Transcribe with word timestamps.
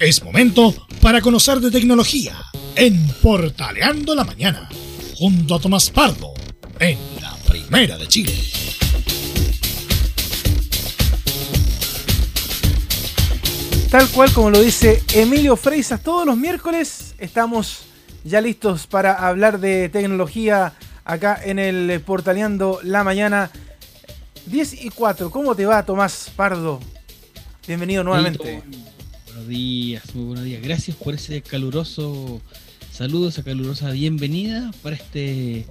Es 0.00 0.22
momento 0.22 0.72
para 1.02 1.20
conocer 1.20 1.58
de 1.58 1.72
tecnología 1.72 2.36
en 2.76 3.08
Portaleando 3.20 4.14
la 4.14 4.22
Mañana, 4.22 4.68
junto 5.16 5.56
a 5.56 5.58
Tomás 5.58 5.90
Pardo, 5.90 6.34
en 6.78 6.96
la 7.20 7.34
Primera 7.48 7.98
de 7.98 8.06
Chile. 8.06 8.32
Tal 13.90 14.08
cual 14.10 14.32
como 14.32 14.50
lo 14.50 14.60
dice 14.60 15.02
Emilio 15.14 15.56
Freisas, 15.56 16.00
todos 16.00 16.24
los 16.24 16.36
miércoles 16.36 17.16
estamos 17.18 17.80
ya 18.22 18.40
listos 18.40 18.86
para 18.86 19.14
hablar 19.14 19.58
de 19.58 19.88
tecnología 19.88 20.74
acá 21.04 21.40
en 21.42 21.58
el 21.58 22.00
Portaleando 22.02 22.78
la 22.84 23.02
Mañana. 23.02 23.50
10 24.46 24.84
y 24.84 24.90
4, 24.90 25.28
¿cómo 25.32 25.56
te 25.56 25.66
va 25.66 25.84
Tomás 25.84 26.30
Pardo? 26.36 26.78
Bienvenido 27.66 28.04
nuevamente. 28.04 28.62
Días, 29.48 30.14
muy 30.14 30.26
buenos 30.26 30.44
días. 30.44 30.62
Gracias 30.62 30.96
por 30.96 31.14
ese 31.14 31.40
caluroso 31.42 32.40
saludo, 32.92 33.30
esa 33.30 33.42
calurosa 33.42 33.90
bienvenida 33.90 34.70
para 34.82 34.96
este 34.96 35.66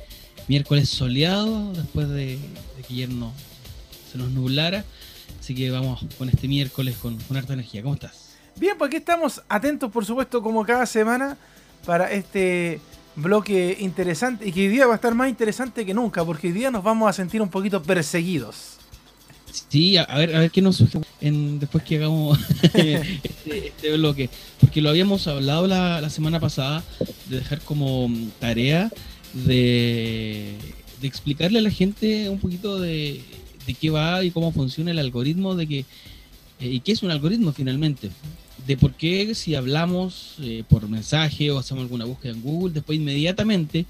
miércoles 0.47 0.89
soleado, 0.89 1.73
después 1.73 2.09
de, 2.09 2.39
que 2.88 2.93
ayer 2.93 3.09
no, 3.09 3.31
se 4.11 4.17
nos 4.17 4.31
nublara. 4.31 4.83
Así 5.39 5.53
que 5.53 5.69
vamos 5.69 6.05
con 6.17 6.27
este 6.29 6.47
miércoles 6.47 6.97
con, 6.97 7.17
con 7.17 7.38
harta 7.38 7.53
energía. 7.53 7.83
¿Cómo 7.83 7.93
estás? 7.93 8.35
Bien, 8.57 8.75
pues 8.77 8.89
aquí 8.89 8.97
estamos 8.97 9.41
atentos, 9.47 9.91
por 9.91 10.03
supuesto, 10.03 10.41
como 10.41 10.66
cada 10.66 10.85
semana, 10.85 11.38
para 11.85 12.11
este 12.11 12.81
bloque 13.16 13.77
interesante 13.80 14.47
y 14.47 14.52
que 14.52 14.61
hoy 14.61 14.67
día 14.69 14.88
va 14.88 14.94
a 14.94 14.95
estar 14.95 15.13
más 15.13 15.30
interesante 15.30 15.85
que 15.85 15.94
nunca, 15.94 16.25
porque 16.25 16.47
hoy 16.47 16.53
día 16.53 16.71
nos 16.71 16.83
vamos 16.83 17.09
a 17.09 17.13
sentir 17.13 17.41
un 17.41 17.49
poquito 17.49 17.81
perseguidos. 17.83 18.77
Sí, 19.70 19.97
a, 19.97 20.05
ver, 20.05 20.35
a 20.35 20.39
ver 20.39 20.52
qué 20.52 20.61
nos 20.61 20.77
surge 20.77 20.99
en, 21.21 21.59
después 21.59 21.84
que 21.84 21.97
hagamos 21.97 22.39
este, 22.63 23.67
este, 23.67 23.97
bloque, 23.97 24.30
porque 24.59 24.81
lo 24.81 24.89
habíamos 24.89 25.27
hablado 25.27 25.67
la, 25.67 26.02
la, 26.02 26.09
semana 26.09 26.39
pasada 26.39 26.83
de 27.30 27.38
dejar 27.38 27.61
como 27.61 28.09
tarea 28.39 28.91
de, 29.33 30.55
de 31.02 31.08
explicarle 31.08 31.59
a 31.59 31.61
la 31.61 31.72
gente 31.72 32.30
un 32.30 32.39
poquito 32.39 32.80
de 32.80 33.22
de 33.67 33.73
qué 33.73 33.89
va 33.91 34.23
y 34.23 34.31
cómo 34.31 34.52
funciona 34.52 34.91
el 34.91 35.00
algoritmo, 35.00 35.53
de 35.53 35.67
que, 35.67 35.80
eh, 35.80 35.85
y 36.67 36.80
qué 36.80 36.94
es 36.94 37.03
un 37.03 37.11
algoritmo 37.11 37.52
finalmente, 37.52 38.09
de 38.66 38.78
por 38.78 38.94
qué 38.94 39.35
si 39.35 39.53
hablamos 39.53 40.35
eh, 40.41 40.63
por 40.67 40.88
mensaje 40.89 41.52
o 41.52 41.59
hacemos 41.59 41.83
alguna 41.83 42.05
búsqueda 42.05 42.31
en 42.31 42.41
Google, 42.41 42.73
después 42.73 42.97
inmediatamente 42.97 43.85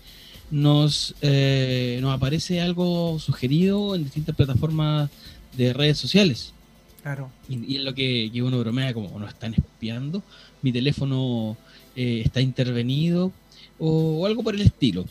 nos, 0.49 1.15
eh, 1.21 1.99
nos 2.01 2.13
aparece 2.13 2.59
algo 2.59 3.19
sugerido 3.19 3.95
en 3.95 4.03
distintas 4.03 4.35
plataformas 4.35 5.09
de 5.57 5.73
redes 5.73 5.97
sociales. 5.97 6.53
Claro. 7.01 7.31
Y, 7.49 7.77
es 7.77 7.83
lo 7.83 7.93
que, 7.93 8.29
que, 8.31 8.41
uno 8.41 8.59
bromea 8.59 8.93
como 8.93 9.17
nos 9.19 9.29
están 9.29 9.53
espiando, 9.53 10.23
mi 10.61 10.71
teléfono 10.71 11.57
está 11.95 12.41
intervenido 12.41 13.31
o, 13.79 14.25
algo 14.25 14.43
por 14.43 14.53
el 14.55 14.61
estilo. 14.61 15.05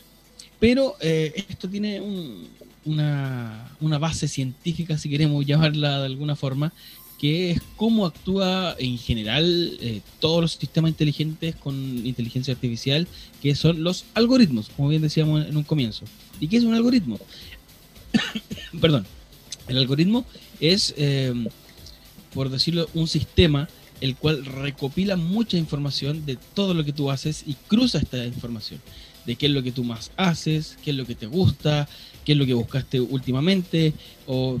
Pero 0.59 0.95
esto 1.01 1.69
tiene 1.69 1.99
un, 1.99 2.47
una, 2.85 3.69
una, 3.81 3.97
base 3.97 4.27
científica, 4.27 4.97
si 4.97 5.09
queremos 5.09 5.45
llamarla 5.45 5.99
de 5.99 6.05
alguna 6.05 6.35
forma, 6.35 6.71
que 7.17 7.51
es 7.51 7.61
cómo 7.75 8.05
actúa 8.05 8.75
en 8.77 8.97
general 8.97 9.77
eh, 9.81 10.01
todos 10.19 10.41
los 10.41 10.51
sistemas 10.53 10.89
inteligentes 10.89 11.55
con 11.55 11.75
inteligencia 12.05 12.53
artificial, 12.53 13.07
que 13.41 13.55
son 13.55 13.83
los 13.83 14.05
algoritmos, 14.13 14.69
como 14.69 14.89
bien 14.89 15.01
decíamos 15.01 15.45
en 15.47 15.57
un 15.57 15.63
comienzo. 15.63 16.05
¿Y 16.39 16.47
qué 16.47 16.57
es 16.57 16.63
un 16.63 16.75
algoritmo? 16.75 17.19
Perdón. 18.81 19.05
El 19.67 19.77
algoritmo 19.77 20.25
es, 20.59 20.93
eh, 20.97 21.33
por 22.33 22.49
decirlo, 22.49 22.89
un 22.93 23.07
sistema 23.07 23.67
el 23.99 24.15
cual 24.15 24.45
recopila 24.45 25.15
mucha 25.15 25.57
información 25.57 26.25
de 26.25 26.37
todo 26.53 26.73
lo 26.73 26.85
que 26.85 26.93
tú 26.93 27.09
haces 27.09 27.43
y 27.47 27.55
cruza 27.67 27.97
esta 27.97 28.23
información 28.25 28.79
de 29.27 29.35
qué 29.35 29.47
es 29.47 29.51
lo 29.51 29.61
que 29.61 29.73
tú 29.73 29.83
más 29.83 30.11
haces, 30.15 30.77
qué 30.83 30.91
es 30.91 30.97
lo 30.97 31.05
que 31.05 31.13
te 31.13 31.27
gusta, 31.27 31.87
qué 32.23 32.31
es 32.31 32.37
lo 32.37 32.45
que 32.45 32.53
buscaste 32.53 33.01
últimamente 33.01 33.93
o, 34.25 34.57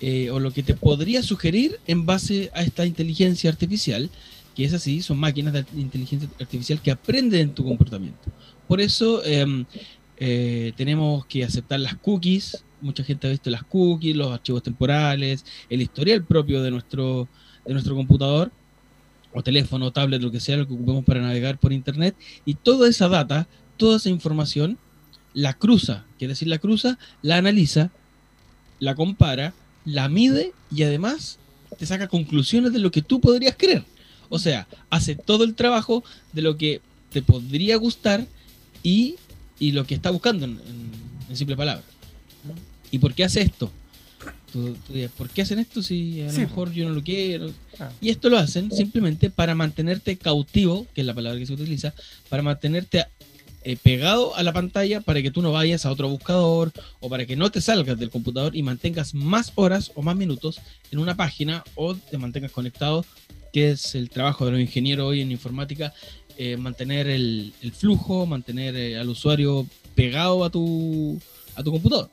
eh, 0.00 0.30
lo 0.32 0.50
que 0.50 0.62
te 0.62 0.74
podría 0.74 1.22
sugerir 1.22 1.78
en 1.86 2.06
base 2.06 2.50
a 2.54 2.62
esta 2.62 2.86
inteligencia 2.86 3.50
artificial, 3.50 4.08
que 4.56 4.64
es 4.64 4.72
así, 4.72 5.02
son 5.02 5.18
máquinas 5.18 5.52
de 5.52 5.64
inteligencia 5.76 6.28
artificial 6.40 6.80
que 6.80 6.90
aprenden 6.90 7.54
tu 7.54 7.64
comportamiento. 7.64 8.32
Por 8.66 8.80
eso 8.80 9.22
em, 9.24 9.66
eh, 10.16 10.72
tenemos 10.76 11.26
que 11.26 11.44
aceptar 11.44 11.78
las 11.78 11.96
cookies, 11.96 12.64
mucha 12.80 13.04
gente 13.04 13.26
ha 13.26 13.30
visto 13.30 13.50
las 13.50 13.62
cookies, 13.64 14.16
los 14.16 14.32
archivos 14.32 14.62
temporales, 14.62 15.44
el 15.68 15.82
historial 15.82 16.24
propio 16.24 16.62
de 16.62 16.70
nuestro, 16.70 17.28
de 17.64 17.72
nuestro 17.72 17.94
computador 17.94 18.50
o 19.32 19.42
teléfono, 19.42 19.92
tablet, 19.92 20.22
lo 20.22 20.30
que 20.30 20.40
sea, 20.40 20.56
lo 20.56 20.66
que 20.66 20.74
ocupemos 20.74 21.04
para 21.04 21.20
navegar 21.20 21.58
por 21.58 21.72
internet, 21.72 22.16
y 22.44 22.54
toda 22.54 22.88
esa 22.88 23.08
data, 23.08 23.46
toda 23.76 23.98
esa 23.98 24.08
información 24.08 24.78
la 25.34 25.52
cruza, 25.54 26.04
quiere 26.18 26.32
decir 26.32 26.48
la 26.48 26.58
cruza, 26.58 26.98
la 27.22 27.36
analiza, 27.36 27.90
la 28.80 28.94
compara, 28.94 29.54
la 29.84 30.08
mide 30.08 30.52
y 30.74 30.82
además 30.82 31.38
te 31.78 31.86
saca 31.86 32.08
conclusiones 32.08 32.72
de 32.72 32.78
lo 32.78 32.90
que 32.90 33.02
tú 33.02 33.20
podrías 33.20 33.54
creer. 33.56 33.84
O 34.28 34.38
sea, 34.38 34.66
hace 34.90 35.14
todo 35.14 35.44
el 35.44 35.54
trabajo 35.54 36.02
de 36.32 36.42
lo 36.42 36.56
que 36.56 36.80
te 37.10 37.22
podría 37.22 37.76
gustar 37.76 38.26
y, 38.82 39.16
lo 39.60 39.86
que 39.86 39.94
está 39.94 40.10
buscando, 40.10 40.44
en, 40.44 40.60
simple 41.32 41.56
¿Y 42.90 42.98
por 42.98 43.14
qué 43.14 43.24
hace 43.24 43.42
esto? 43.42 43.70
¿por 45.16 45.28
qué 45.28 45.42
hacen 45.42 45.58
esto 45.58 45.82
si 45.82 46.22
a 46.22 46.32
lo 46.32 46.38
mejor 46.38 46.72
yo 46.72 46.88
no 46.88 46.94
lo 46.94 47.02
quiero? 47.02 47.52
Ah. 47.78 47.90
Y 48.00 48.08
esto 48.08 48.28
lo 48.28 48.38
hacen 48.38 48.72
simplemente 48.72 49.30
para 49.30 49.54
mantenerte 49.54 50.16
cautivo, 50.16 50.86
que 50.94 51.02
es 51.02 51.06
la 51.06 51.14
palabra 51.14 51.38
que 51.38 51.46
se 51.46 51.52
utiliza, 51.52 51.94
para 52.28 52.42
mantenerte 52.42 53.04
eh, 53.64 53.76
pegado 53.76 54.34
a 54.36 54.42
la 54.42 54.52
pantalla 54.52 55.00
para 55.00 55.20
que 55.20 55.30
tú 55.30 55.42
no 55.42 55.52
vayas 55.52 55.84
a 55.84 55.90
otro 55.90 56.08
buscador 56.08 56.72
o 57.00 57.08
para 57.10 57.26
que 57.26 57.36
no 57.36 57.50
te 57.50 57.60
salgas 57.60 57.98
del 57.98 58.08
computador 58.08 58.56
y 58.56 58.62
mantengas 58.62 59.14
más 59.14 59.52
horas 59.56 59.90
o 59.94 60.02
más 60.02 60.16
minutos 60.16 60.60
en 60.90 61.00
una 61.00 61.16
página 61.16 61.64
o 61.74 61.94
te 61.94 62.18
mantengas 62.18 62.52
conectado, 62.52 63.04
que 63.52 63.72
es 63.72 63.94
el 63.94 64.10
trabajo 64.10 64.46
de 64.46 64.52
los 64.52 64.60
ingenieros 64.60 65.08
hoy 65.08 65.20
en 65.20 65.32
informática, 65.32 65.92
eh, 66.36 66.56
mantener 66.56 67.08
el, 67.08 67.52
flujo, 67.76 68.26
mantener 68.26 68.76
eh, 68.76 68.98
al 68.98 69.08
usuario 69.08 69.66
pegado 69.94 70.44
a 70.44 70.50
tu, 70.50 71.20
a 71.56 71.62
tu 71.62 71.72
computador. 71.72 72.10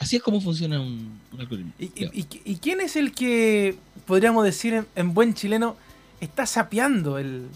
Así 0.00 0.16
es 0.16 0.22
como 0.22 0.40
funciona 0.40 0.80
un, 0.80 1.20
algoritmo. 1.38 1.72
¿Y, 1.78 2.56
quién 2.56 2.80
es 2.80 2.96
el 2.96 3.12
que, 3.12 3.76
podríamos 4.06 4.44
decir 4.44 4.86
en 4.96 5.14
buen 5.14 5.34
chileno, 5.34 5.76
está 6.22 6.46
sapeando 6.46 7.18
el, 7.18 7.48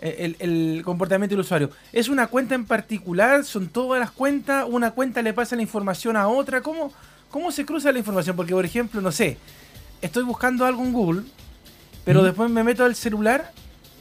el, 0.00 0.82
comportamiento 0.84 1.34
del 1.34 1.40
usuario. 1.40 1.70
¿Es 1.92 2.08
una 2.08 2.26
cuenta 2.26 2.56
en 2.56 2.64
particular? 2.64 3.44
¿Son 3.44 3.68
todas 3.68 4.00
las 4.00 4.10
cuentas? 4.10 4.66
¿Una 4.68 4.90
cuenta 4.90 5.22
le 5.22 5.32
pasa 5.32 5.54
la 5.54 5.62
información 5.62 6.16
a 6.16 6.26
otra? 6.26 6.60
¿Cómo, 6.60 6.92
cómo 7.30 7.52
se 7.52 7.64
cruza 7.64 7.92
la 7.92 8.00
información? 8.00 8.34
Porque, 8.34 8.52
por 8.52 8.64
ejemplo, 8.64 9.00
no 9.00 9.12
sé, 9.12 9.38
estoy 10.02 10.24
buscando 10.24 10.66
algo 10.66 10.82
en 10.82 10.92
Google, 10.92 11.22
pero 12.04 12.24
después 12.24 12.50
me 12.50 12.64
meto 12.64 12.84
al 12.84 12.96
celular 12.96 13.52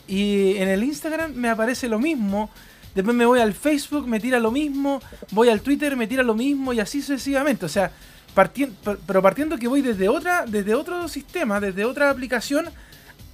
y 0.08 0.58
en 0.58 0.70
el 0.70 0.84
Instagram 0.84 1.34
me 1.34 1.50
aparece 1.50 1.88
lo 1.88 2.00
mismo. 2.00 2.50
Después 2.96 3.16
me 3.16 3.26
voy 3.26 3.40
al 3.40 3.54
Facebook, 3.54 4.08
me 4.08 4.20
tira 4.20 4.40
lo 4.40 4.52
mismo. 4.52 5.02
Voy 5.32 5.50
al 5.50 5.62
Twitter, 5.62 5.96
me 5.98 6.08
tira 6.08 6.24
lo 6.24 6.34
mismo 6.34 6.74
y 6.74 6.80
así 6.80 7.02
sucesivamente. 7.02 7.66
O 7.66 7.70
sea, 7.70 7.92
partiendo, 8.34 8.76
pero 9.06 9.22
partiendo 9.22 9.58
que 9.58 9.68
voy 9.68 9.82
desde 9.82 10.10
otra, 10.10 10.46
desde 10.46 10.74
otro 10.74 11.08
sistema, 11.08 11.60
desde 11.60 11.86
otra 11.86 12.10
aplicación 12.10 12.66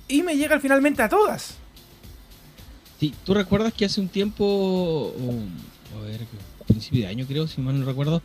y 0.08 0.24
me 0.24 0.36
llega 0.36 0.60
finalmente 0.60 1.02
a 1.02 1.10
todas. 1.10 1.56
Sí, 3.00 3.14
tú 3.24 3.34
recuerdas 3.34 3.74
que 3.74 3.86
hace 3.86 4.02
un 4.02 4.10
tiempo, 4.10 5.14
a 5.98 6.06
ver, 6.06 6.22
principio 6.68 7.02
de 7.02 7.08
año 7.08 7.26
creo, 7.28 7.48
si 7.48 7.62
mal 7.62 7.80
no 7.80 7.86
recuerdo, 7.86 8.22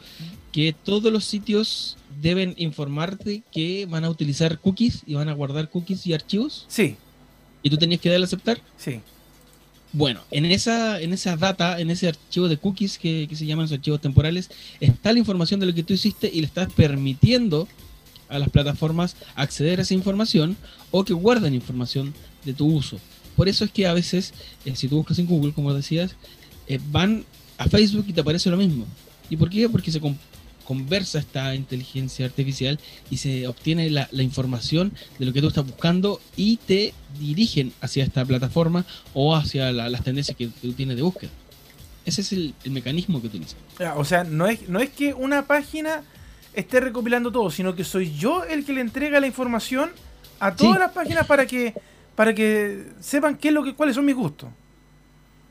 que 0.53 0.75
todos 0.85 1.13
los 1.13 1.25
sitios 1.25 1.97
deben 2.21 2.55
informarte 2.57 3.43
que 3.53 3.87
van 3.87 4.05
a 4.05 4.11
utilizar 4.11 4.59
cookies 4.59 5.03
y 5.07 5.15
van 5.15 5.29
a 5.29 5.33
guardar 5.33 5.69
cookies 5.69 6.07
y 6.07 6.15
archivos. 6.15 6.67
Sí. 6.69 6.97
¿Y 7.63 7.71
tú 7.71 7.77
tenías 7.77 8.01
que 8.01 8.09
darle 8.09 8.25
a 8.25 8.27
aceptar? 8.27 8.61
Sí. 8.77 9.01
Bueno, 9.93 10.21
en 10.31 10.45
esa, 10.47 11.01
en 11.01 11.13
esa 11.13 11.37
data, 11.37 11.81
en 11.81 11.91
ese 11.91 12.09
archivo 12.09 12.49
de 12.49 12.59
cookies 12.59 12.99
que, 12.99 13.27
que 13.29 13.37
se 13.37 13.47
llaman 13.47 13.65
los 13.65 13.73
archivos 13.73 14.01
temporales, 14.01 14.51
está 14.81 15.13
la 15.13 15.19
información 15.19 15.61
de 15.61 15.67
lo 15.67 15.75
que 15.75 15.83
tú 15.83 15.95
hiciste 15.95 16.31
y 16.33 16.41
le 16.41 16.47
estás 16.47 16.73
permitiendo 16.73 17.67
a 18.29 18.39
las 18.39 18.51
plataformas 18.51 19.17
acceder 19.35 19.79
a 19.79 19.83
esa 19.83 19.95
información 19.95 20.57
o 20.91 21.05
que 21.05 21.15
guarden 21.15 21.55
información 21.55 22.13
de 22.45 22.53
tu 22.53 22.67
uso. 22.67 22.99
Por 23.37 23.49
eso 23.49 23.65
es 23.65 23.71
que 23.71 23.87
a 23.87 23.93
veces, 23.93 24.33
eh, 24.65 24.75
si 24.75 24.89
tú 24.89 24.97
buscas 24.97 25.19
en 25.19 25.27
Google, 25.27 25.53
como 25.53 25.73
decías, 25.75 26.17
eh, 26.67 26.81
van 26.91 27.25
a 27.59 27.69
Facebook 27.69 28.07
y 28.09 28.13
te 28.13 28.21
aparece 28.21 28.51
lo 28.51 28.57
mismo. 28.57 28.87
¿Y 29.29 29.37
por 29.37 29.51
qué? 29.51 29.69
Porque 29.69 29.93
se 29.93 30.01
conversa 30.67 31.19
esta 31.19 31.55
inteligencia 31.55 32.27
artificial 32.27 32.79
y 33.11 33.19
se 33.19 33.47
obtiene 33.47 33.89
la, 33.91 34.09
información 34.13 34.93
de 35.19 35.27
lo 35.27 35.33
que 35.33 35.41
tú 35.41 35.49
estás 35.49 35.65
buscando 35.65 36.21
y 36.37 36.59
te 36.59 36.93
dirigen 37.19 37.73
hacia 37.81 38.05
esta 38.05 38.25
plataforma 38.25 38.85
o 39.15 39.35
hacia 39.35 39.73
las 39.73 40.03
tendencias 40.03 40.37
que 40.37 40.49
tú 40.49 40.73
tienes 40.73 40.97
de 40.97 41.03
búsqueda. 41.03 41.31
Ese 42.05 42.21
es 42.21 42.33
el, 42.33 42.55
mecanismo 42.67 43.21
que 43.21 43.29
utiliza. 43.29 43.57
O 43.97 44.05
sea, 44.05 44.25
no 44.25 44.47
es, 44.47 44.69
no 44.69 44.81
es 44.81 44.91
que 44.91 45.15
una 45.15 45.47
página 45.47 46.03
esté 46.53 46.81
recopilando 46.81 47.33
todo, 47.33 47.51
sino 47.51 47.75
que 47.75 47.85
soy 47.85 48.15
yo 48.15 48.45
el 48.45 48.65
que 48.65 48.73
le 48.73 48.81
entrega 48.81 49.21
la 49.21 49.27
información 49.27 49.91
a 50.41 50.55
todas 50.55 50.79
las 50.79 50.93
páginas 50.93 51.27
para 51.27 51.47
que 51.47 51.75
para 52.17 52.35
que 52.35 52.87
sepan 52.99 53.37
qué 53.37 53.49
es 53.49 53.55
lo 53.55 53.63
que, 53.63 53.75
cuáles 53.75 53.95
son 53.95 54.05
mis 54.05 54.17
gustos. 54.17 54.49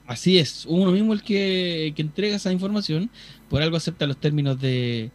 Así 0.07 0.38
es, 0.38 0.66
uno 0.68 0.92
mismo 0.92 1.13
el 1.13 1.24
que, 1.24 1.94
que 1.96 2.02
entrega 2.02 2.36
esa 2.36 2.52
información, 2.52 3.10
por 3.50 3.62
algo 3.62 3.75
acepta 3.75 4.06
los 4.06 4.18
términos 4.18 4.60
de 4.62 5.12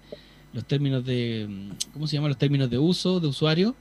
los 0.53 0.65
términos 0.65 1.05
de 1.05 1.49
¿cómo 1.93 2.09
se 2.09 2.17
llama? 2.17 2.27
los 2.27 2.39
términos 2.39 2.69
de 2.69 2.79
uso 2.79 3.21
de 3.21 3.29
usuario 3.29 3.77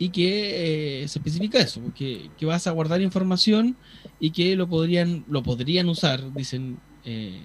y 0.00 0.08
que 0.08 1.02
eh, 1.02 1.08
se 1.08 1.20
especifica 1.20 1.58
eso, 1.60 1.80
que, 1.94 2.28
que, 2.36 2.44
vas 2.44 2.66
a 2.66 2.72
guardar 2.72 3.00
información 3.02 3.76
y 4.18 4.32
que 4.32 4.56
lo 4.56 4.68
podrían 4.68 5.24
lo 5.28 5.44
podrían 5.44 5.88
usar, 5.88 6.32
dicen 6.34 6.78
eh, 7.04 7.40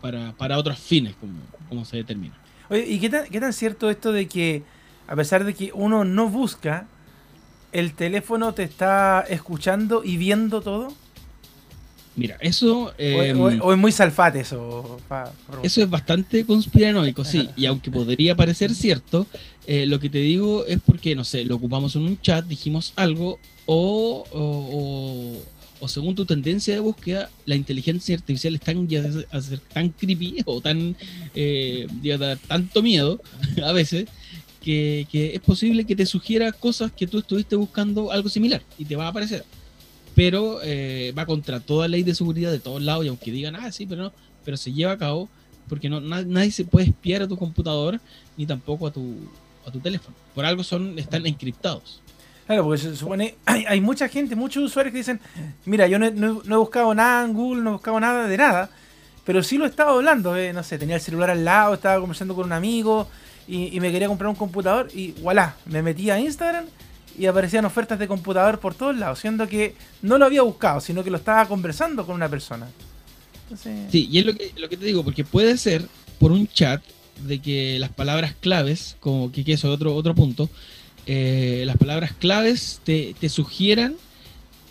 para, 0.00 0.32
para 0.32 0.58
otros 0.58 0.78
fines, 0.78 1.14
como, 1.16 1.38
como 1.68 1.84
se 1.84 1.98
determina. 1.98 2.34
Oye, 2.70 2.86
¿y 2.86 2.98
qué 2.98 3.10
tan, 3.10 3.26
qué 3.26 3.40
tan 3.40 3.52
cierto 3.52 3.90
esto 3.90 4.12
de 4.12 4.26
que 4.26 4.62
a 5.06 5.16
pesar 5.16 5.44
de 5.44 5.54
que 5.54 5.70
uno 5.74 6.04
no 6.04 6.28
busca, 6.28 6.86
el 7.72 7.94
teléfono 7.94 8.54
te 8.54 8.62
está 8.62 9.20
escuchando 9.28 10.02
y 10.02 10.16
viendo 10.16 10.62
todo? 10.62 10.94
Mira, 12.16 12.36
eso... 12.40 12.94
Eh, 12.96 13.34
o, 13.34 13.72
es 13.72 13.78
muy 13.78 13.90
salfate 13.90 14.40
eso. 14.40 15.00
eso 15.62 15.82
es 15.82 15.90
bastante 15.90 16.44
conspiranoico, 16.44 17.24
sí. 17.24 17.48
Y 17.56 17.66
aunque 17.66 17.90
podría 17.90 18.36
parecer 18.36 18.72
cierto, 18.74 19.26
eh, 19.66 19.86
lo 19.86 19.98
que 19.98 20.10
te 20.10 20.18
digo 20.18 20.64
es 20.66 20.78
porque, 20.84 21.16
no 21.16 21.24
sé, 21.24 21.44
lo 21.44 21.56
ocupamos 21.56 21.96
en 21.96 22.02
un 22.02 22.20
chat, 22.20 22.46
dijimos 22.46 22.92
algo, 22.94 23.40
o, 23.66 24.24
o, 24.30 25.42
o 25.80 25.88
según 25.88 26.14
tu 26.14 26.24
tendencia 26.24 26.74
de 26.74 26.80
búsqueda, 26.80 27.30
la 27.46 27.56
inteligencia 27.56 28.14
artificial 28.14 28.54
es 28.54 28.60
tan, 28.60 28.86
ya 28.86 29.02
a 29.32 29.40
ser 29.40 29.58
tan 29.58 29.88
creepy 29.88 30.36
o 30.44 30.60
tan... 30.60 30.96
Eh, 31.34 31.88
dar 32.16 32.38
tanto 32.38 32.80
miedo 32.80 33.20
a 33.64 33.72
veces 33.72 34.06
que, 34.62 35.08
que, 35.10 35.34
es 35.34 35.40
posible 35.40 35.84
que 35.84 35.96
te 35.96 36.06
sugiera 36.06 36.52
cosas 36.52 36.92
que 36.92 37.08
tú 37.08 37.18
estuviste 37.18 37.56
buscando 37.56 38.12
algo 38.12 38.28
similar 38.28 38.62
y 38.78 38.84
te 38.84 38.94
va 38.94 39.06
a 39.06 39.08
aparecer 39.08 39.44
pero 40.14 40.60
eh, 40.62 41.12
va 41.16 41.26
contra 41.26 41.60
toda 41.60 41.88
ley 41.88 42.02
de 42.02 42.14
seguridad 42.14 42.50
de 42.50 42.60
todos 42.60 42.82
lados 42.82 43.04
y 43.04 43.08
aunque 43.08 43.30
digan, 43.30 43.56
ah, 43.56 43.72
sí, 43.72 43.86
pero 43.86 44.04
no, 44.04 44.12
pero 44.44 44.56
se 44.56 44.72
lleva 44.72 44.92
a 44.92 44.98
cabo 44.98 45.28
porque 45.68 45.88
no, 45.88 46.00
nadie 46.00 46.50
se 46.50 46.64
puede 46.64 46.86
espiar 46.86 47.22
a 47.22 47.28
tu 47.28 47.36
computador 47.36 48.00
ni 48.36 48.46
tampoco 48.46 48.86
a 48.86 48.92
tu, 48.92 49.16
a 49.66 49.70
tu 49.70 49.80
teléfono. 49.80 50.14
Por 50.34 50.44
algo 50.44 50.62
son 50.62 50.98
están 50.98 51.26
encriptados. 51.26 52.00
Claro, 52.46 52.64
porque 52.64 52.82
se 52.82 52.96
supone, 52.96 53.36
hay, 53.46 53.64
hay 53.66 53.80
mucha 53.80 54.08
gente, 54.08 54.36
muchos 54.36 54.62
usuarios 54.62 54.92
que 54.92 54.98
dicen, 54.98 55.20
mira, 55.64 55.88
yo 55.88 55.98
no, 55.98 56.06
he 56.06 56.56
buscado 56.56 56.94
nada 56.94 57.24
en 57.24 57.32
Google, 57.32 57.62
no 57.62 57.70
he 57.70 57.72
buscado 57.74 57.98
nada 57.98 58.28
de 58.28 58.36
nada, 58.36 58.70
pero 59.24 59.42
sí 59.42 59.56
lo 59.56 59.66
estaba 59.66 59.92
hablando, 59.92 60.36
eh, 60.36 60.52
no 60.52 60.62
sé, 60.62 60.78
tenía 60.78 60.96
el 60.96 61.00
celular 61.00 61.30
al 61.30 61.44
lado, 61.44 61.74
estaba 61.74 61.98
conversando 61.98 62.34
con 62.34 62.44
un 62.44 62.52
amigo 62.52 63.08
y, 63.48 63.74
y 63.74 63.80
me 63.80 63.90
quería 63.90 64.08
comprar 64.08 64.28
un 64.28 64.36
computador 64.36 64.88
y 64.94 65.12
voilà, 65.22 65.56
me 65.66 65.82
metí 65.82 66.10
a 66.10 66.20
Instagram 66.20 66.66
y 67.18 67.26
aparecían 67.26 67.64
ofertas 67.64 67.98
de 67.98 68.08
computador 68.08 68.60
por 68.60 68.74
todos 68.74 68.96
lados, 68.96 69.18
siendo 69.18 69.48
que 69.48 69.74
no 70.02 70.18
lo 70.18 70.24
había 70.24 70.42
buscado, 70.42 70.80
sino 70.80 71.04
que 71.04 71.10
lo 71.10 71.18
estaba 71.18 71.46
conversando 71.46 72.04
con 72.06 72.14
una 72.14 72.28
persona. 72.28 72.66
Sí, 73.90 74.08
y 74.10 74.18
es 74.18 74.26
lo 74.26 74.34
que, 74.34 74.52
lo 74.56 74.68
que 74.68 74.76
te 74.76 74.86
digo, 74.86 75.04
porque 75.04 75.24
puede 75.24 75.56
ser 75.56 75.86
por 76.18 76.32
un 76.32 76.48
chat 76.48 76.82
de 77.26 77.40
que 77.40 77.78
las 77.78 77.90
palabras 77.90 78.34
claves, 78.40 78.96
como 79.00 79.30
que, 79.30 79.40
eso 79.42 79.68
es 79.68 79.74
otro, 79.74 79.94
otro 79.94 80.14
punto, 80.14 80.48
eh, 81.06 81.62
las 81.66 81.76
palabras 81.76 82.12
claves 82.12 82.80
te, 82.84 83.14
te 83.20 83.28
sugieran 83.28 83.94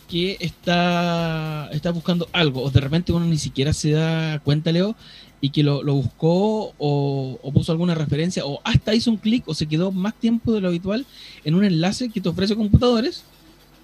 que 0.10 0.38
está, 0.40 1.70
está 1.72 1.92
buscando 1.92 2.28
algo, 2.34 2.64
o 2.64 2.70
de 2.70 2.82
repente 2.82 3.14
uno 3.14 3.26
ni 3.26 3.38
siquiera 3.38 3.74
se 3.74 3.92
da 3.92 4.40
cuenta, 4.40 4.72
Leo, 4.72 4.96
y 5.44 5.50
que 5.50 5.62
lo, 5.62 5.84
buscó 5.84 6.74
o, 6.78 7.52
puso 7.54 7.74
alguna 7.74 7.94
referencia 7.94 8.46
o 8.46 8.62
hasta 8.64 8.96
hizo 8.96 9.12
un 9.12 9.18
clic 9.18 9.44
o 9.46 9.54
se 9.54 9.66
quedó 9.66 9.92
más 9.92 10.18
tiempo 10.18 10.54
de 10.54 10.62
lo 10.62 10.70
habitual 10.70 11.06
en 11.44 11.56
un 11.56 11.66
enlace 11.66 12.08
que 12.08 12.22
te 12.22 12.30
ofrece 12.30 12.56
computadores 12.56 13.26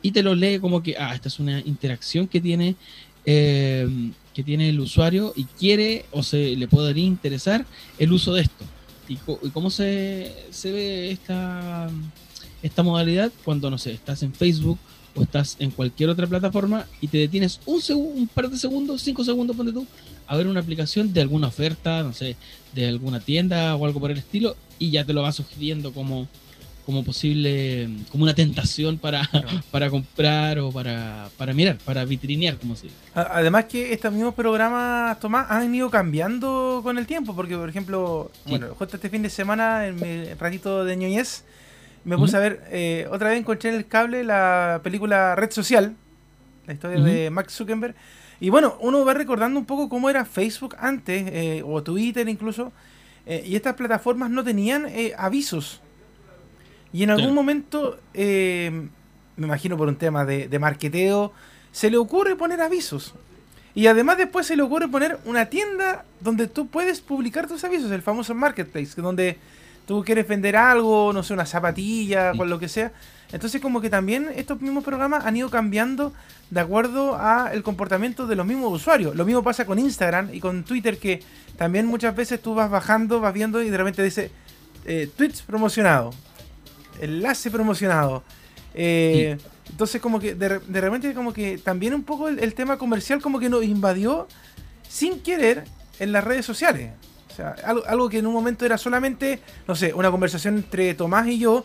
y 0.02 0.12
te 0.12 0.24
lo 0.24 0.36
lee 0.36 0.60
como 0.60 0.82
que, 0.82 0.96
ah, 0.98 1.14
esta 1.14 1.28
es 1.28 1.38
una 1.38 1.60
interacción 1.60 2.30
que 2.30 2.40
tiene, 2.40 2.78
eh, 3.26 3.86
que 4.34 4.42
tiene 4.42 4.70
el 4.70 4.80
usuario 4.80 5.34
y 5.36 5.44
quiere 5.44 6.06
o 6.12 6.24
se 6.24 6.56
le 6.56 6.70
podría 6.70 7.04
interesar 7.04 7.66
el 7.98 8.14
uso 8.14 8.34
de 8.34 8.44
esto. 8.44 8.64
¿Y, 9.10 9.18
cómo 9.52 9.70
se, 9.70 10.34
se 10.52 10.72
ve 10.72 11.12
esta, 11.12 11.90
esta 12.64 12.84
modalidad? 12.84 13.34
Cuando, 13.44 13.70
no 13.70 13.78
sé, 13.78 13.92
estás 13.92 14.24
en 14.24 14.34
Facebook 14.34 14.80
o 15.14 15.24
estás 15.24 15.58
en 15.60 15.72
cualquier 15.72 16.10
otra 16.10 16.26
plataforma 16.26 16.86
y 17.02 17.10
te 17.10 17.18
detienes 17.18 17.60
un, 17.66 17.82
un 17.98 18.28
par 18.30 18.50
de 18.50 18.58
segundos, 18.58 19.02
cinco 19.02 19.26
segundos, 19.26 19.58
ponte 19.58 19.74
tú, 19.74 19.86
a 20.30 20.38
ver 20.38 20.48
una 20.48 20.60
aplicación 20.60 21.12
de 21.12 21.22
alguna 21.22 21.48
oferta, 21.48 22.04
no 22.04 22.14
sé, 22.14 22.36
de 22.74 22.88
alguna 22.88 23.20
tienda 23.20 23.76
o 23.76 23.86
algo 23.86 24.00
por 24.00 24.12
el 24.12 24.20
estilo, 24.20 24.56
y 24.78 24.92
ya 24.92 25.04
te 25.04 25.12
lo 25.12 25.24
va 25.24 25.32
sugiriendo 25.32 25.92
como, 25.92 26.28
como 26.86 27.04
posible, 27.04 27.90
como 28.12 28.26
una 28.26 28.36
tentación 28.36 29.00
para, 29.00 29.28
para 29.72 29.90
comprar 29.90 30.60
o 30.60 30.72
para, 30.72 31.30
para 31.36 31.52
mirar, 31.54 31.80
para 31.84 32.06
vitrinear, 32.06 32.58
como 32.58 32.76
se 32.76 32.84
dice. 32.84 32.96
Además 33.16 33.66
que 33.66 33.92
estos 33.92 34.14
mismos 34.14 34.36
programas, 34.36 35.20
Tomás, 35.20 35.48
han 35.50 35.74
ido 35.74 35.90
cambiando 35.90 36.82
con 36.84 37.00
el 37.00 37.08
tiempo, 37.08 37.36
porque 37.36 37.58
por 37.58 37.68
ejemplo, 37.68 38.32
bueno, 38.46 38.68
justo 38.78 38.98
este 38.98 39.10
fin 39.10 39.24
de 39.24 39.32
semana, 39.32 39.88
en 39.88 39.96
mi 39.96 40.32
ratito 40.36 40.86
de 40.86 40.96
ñoñez, 40.96 41.44
me 42.06 42.18
puse 42.18 42.38
a 42.38 42.40
ver, 42.40 42.62
eh, 42.70 43.08
otra 43.12 43.30
vez 43.30 43.40
encontré 43.40 43.72
en 43.72 43.78
el 43.78 43.88
cable 43.88 44.24
la 44.24 44.80
película 44.84 45.36
Red 45.36 45.50
Social, 45.50 45.96
la 46.68 46.74
historia 46.74 47.02
de 47.02 47.32
Max 47.32 47.56
Zuckerberg, 47.56 47.96
y 48.40 48.50
bueno, 48.50 48.78
uno 48.80 49.04
va 49.04 49.14
recordando 49.14 49.60
un 49.60 49.66
poco 49.66 49.90
cómo 49.90 50.10
era 50.10 50.26
Facebook 50.26 50.76
antes, 50.80 51.24
eh, 51.28 51.64
o 51.66 51.84
Twitter 51.84 52.28
incluso, 52.30 52.72
eh, 53.26 53.44
y 53.46 53.56
estas 53.56 53.76
plataformas 53.76 54.30
no 54.30 54.44
tenían 54.44 54.86
eh, 54.88 55.14
avisos. 55.18 55.82
Y 56.94 57.04
en 57.04 57.12
algún 57.12 57.36
momento, 57.36 58.00
me 58.16 58.90
imagino 59.38 59.78
por 59.78 59.88
un 59.88 59.96
tema 59.96 60.26
de, 60.26 60.48
de 60.48 60.58
marketeo, 60.58 61.32
se 61.72 61.92
le 61.92 61.98
ocurre 61.98 62.36
poner 62.36 62.62
avisos. 62.62 63.14
Y 63.76 63.86
además 63.86 64.18
después 64.18 64.48
se 64.48 64.56
le 64.56 64.64
ocurre 64.64 64.88
poner 64.88 65.20
una 65.26 65.46
tienda 65.46 66.06
donde 66.20 66.48
tú 66.48 66.68
puedes 66.68 67.02
publicar 67.02 67.48
tus 67.48 67.64
avisos, 67.64 67.92
el 67.92 68.02
famoso 68.02 68.34
marketplace, 68.34 69.00
donde 69.00 69.38
tú 69.86 70.04
quieres 70.04 70.28
vender 70.28 70.56
algo, 70.56 71.14
no 71.14 71.22
sé, 71.22 71.34
una 71.34 71.46
zapatilla, 71.46 72.32
o 72.38 72.46
lo 72.46 72.58
que 72.58 72.68
sea, 72.68 72.92
entonces 73.32 73.62
como 73.62 73.80
que 73.80 73.90
también 73.90 74.30
estos 74.36 74.60
mismos 74.60 74.84
programas 74.84 75.26
han 75.26 75.38
ido 75.38 75.50
cambiando 75.50 76.14
de 76.50 76.60
acuerdo 76.60 77.16
a 77.16 77.52
el 77.54 77.62
comportamiento 77.62 78.26
de 78.26 78.36
los 78.36 78.46
mismos 78.46 78.74
usuarios. 78.74 79.16
Lo 79.16 79.26
mismo 79.26 79.44
pasa 79.44 79.66
con 79.66 79.78
Instagram 79.78 80.34
y 80.34 80.40
con 80.40 80.64
Twitter 80.64 80.98
que 80.98 81.22
también 81.58 81.86
muchas 81.86 82.16
veces 82.16 82.42
tú 82.42 82.56
vas 82.56 82.70
bajando, 82.72 83.20
vas 83.20 83.34
viendo 83.34 83.62
y 83.62 83.70
de 83.70 83.78
repente 83.78 84.02
dice 84.02 84.32
eh, 84.86 85.10
tweets 85.16 85.44
promocionado, 85.44 86.12
enlace 87.00 87.52
promocionado. 87.52 88.24
Eh, 88.74 89.38
entonces 89.70 90.02
como 90.02 90.20
que 90.20 90.34
de, 90.34 90.60
repente 90.82 91.14
como 91.14 91.32
que 91.32 91.60
también 91.60 91.94
un 91.94 92.04
poco 92.04 92.30
el, 92.30 92.54
tema 92.56 92.78
comercial 92.78 93.22
como 93.22 93.40
que 93.40 93.50
nos 93.50 93.64
invadió 93.64 94.28
sin 94.88 95.20
querer 95.20 95.66
en 96.00 96.12
las 96.12 96.24
redes 96.24 96.46
sociales. 96.48 96.92
O 97.32 97.36
sea, 97.36 97.56
algo, 97.64 97.84
algo 97.86 98.10
que 98.10 98.18
en 98.18 98.26
un 98.26 98.34
momento 98.34 98.66
era 98.66 98.80
solamente, 98.80 99.40
no 99.68 99.76
sé, 99.76 99.94
una 99.94 100.10
conversación 100.10 100.56
entre 100.58 100.96
Tomás 100.96 101.28
y 101.28 101.38
yo 101.38 101.64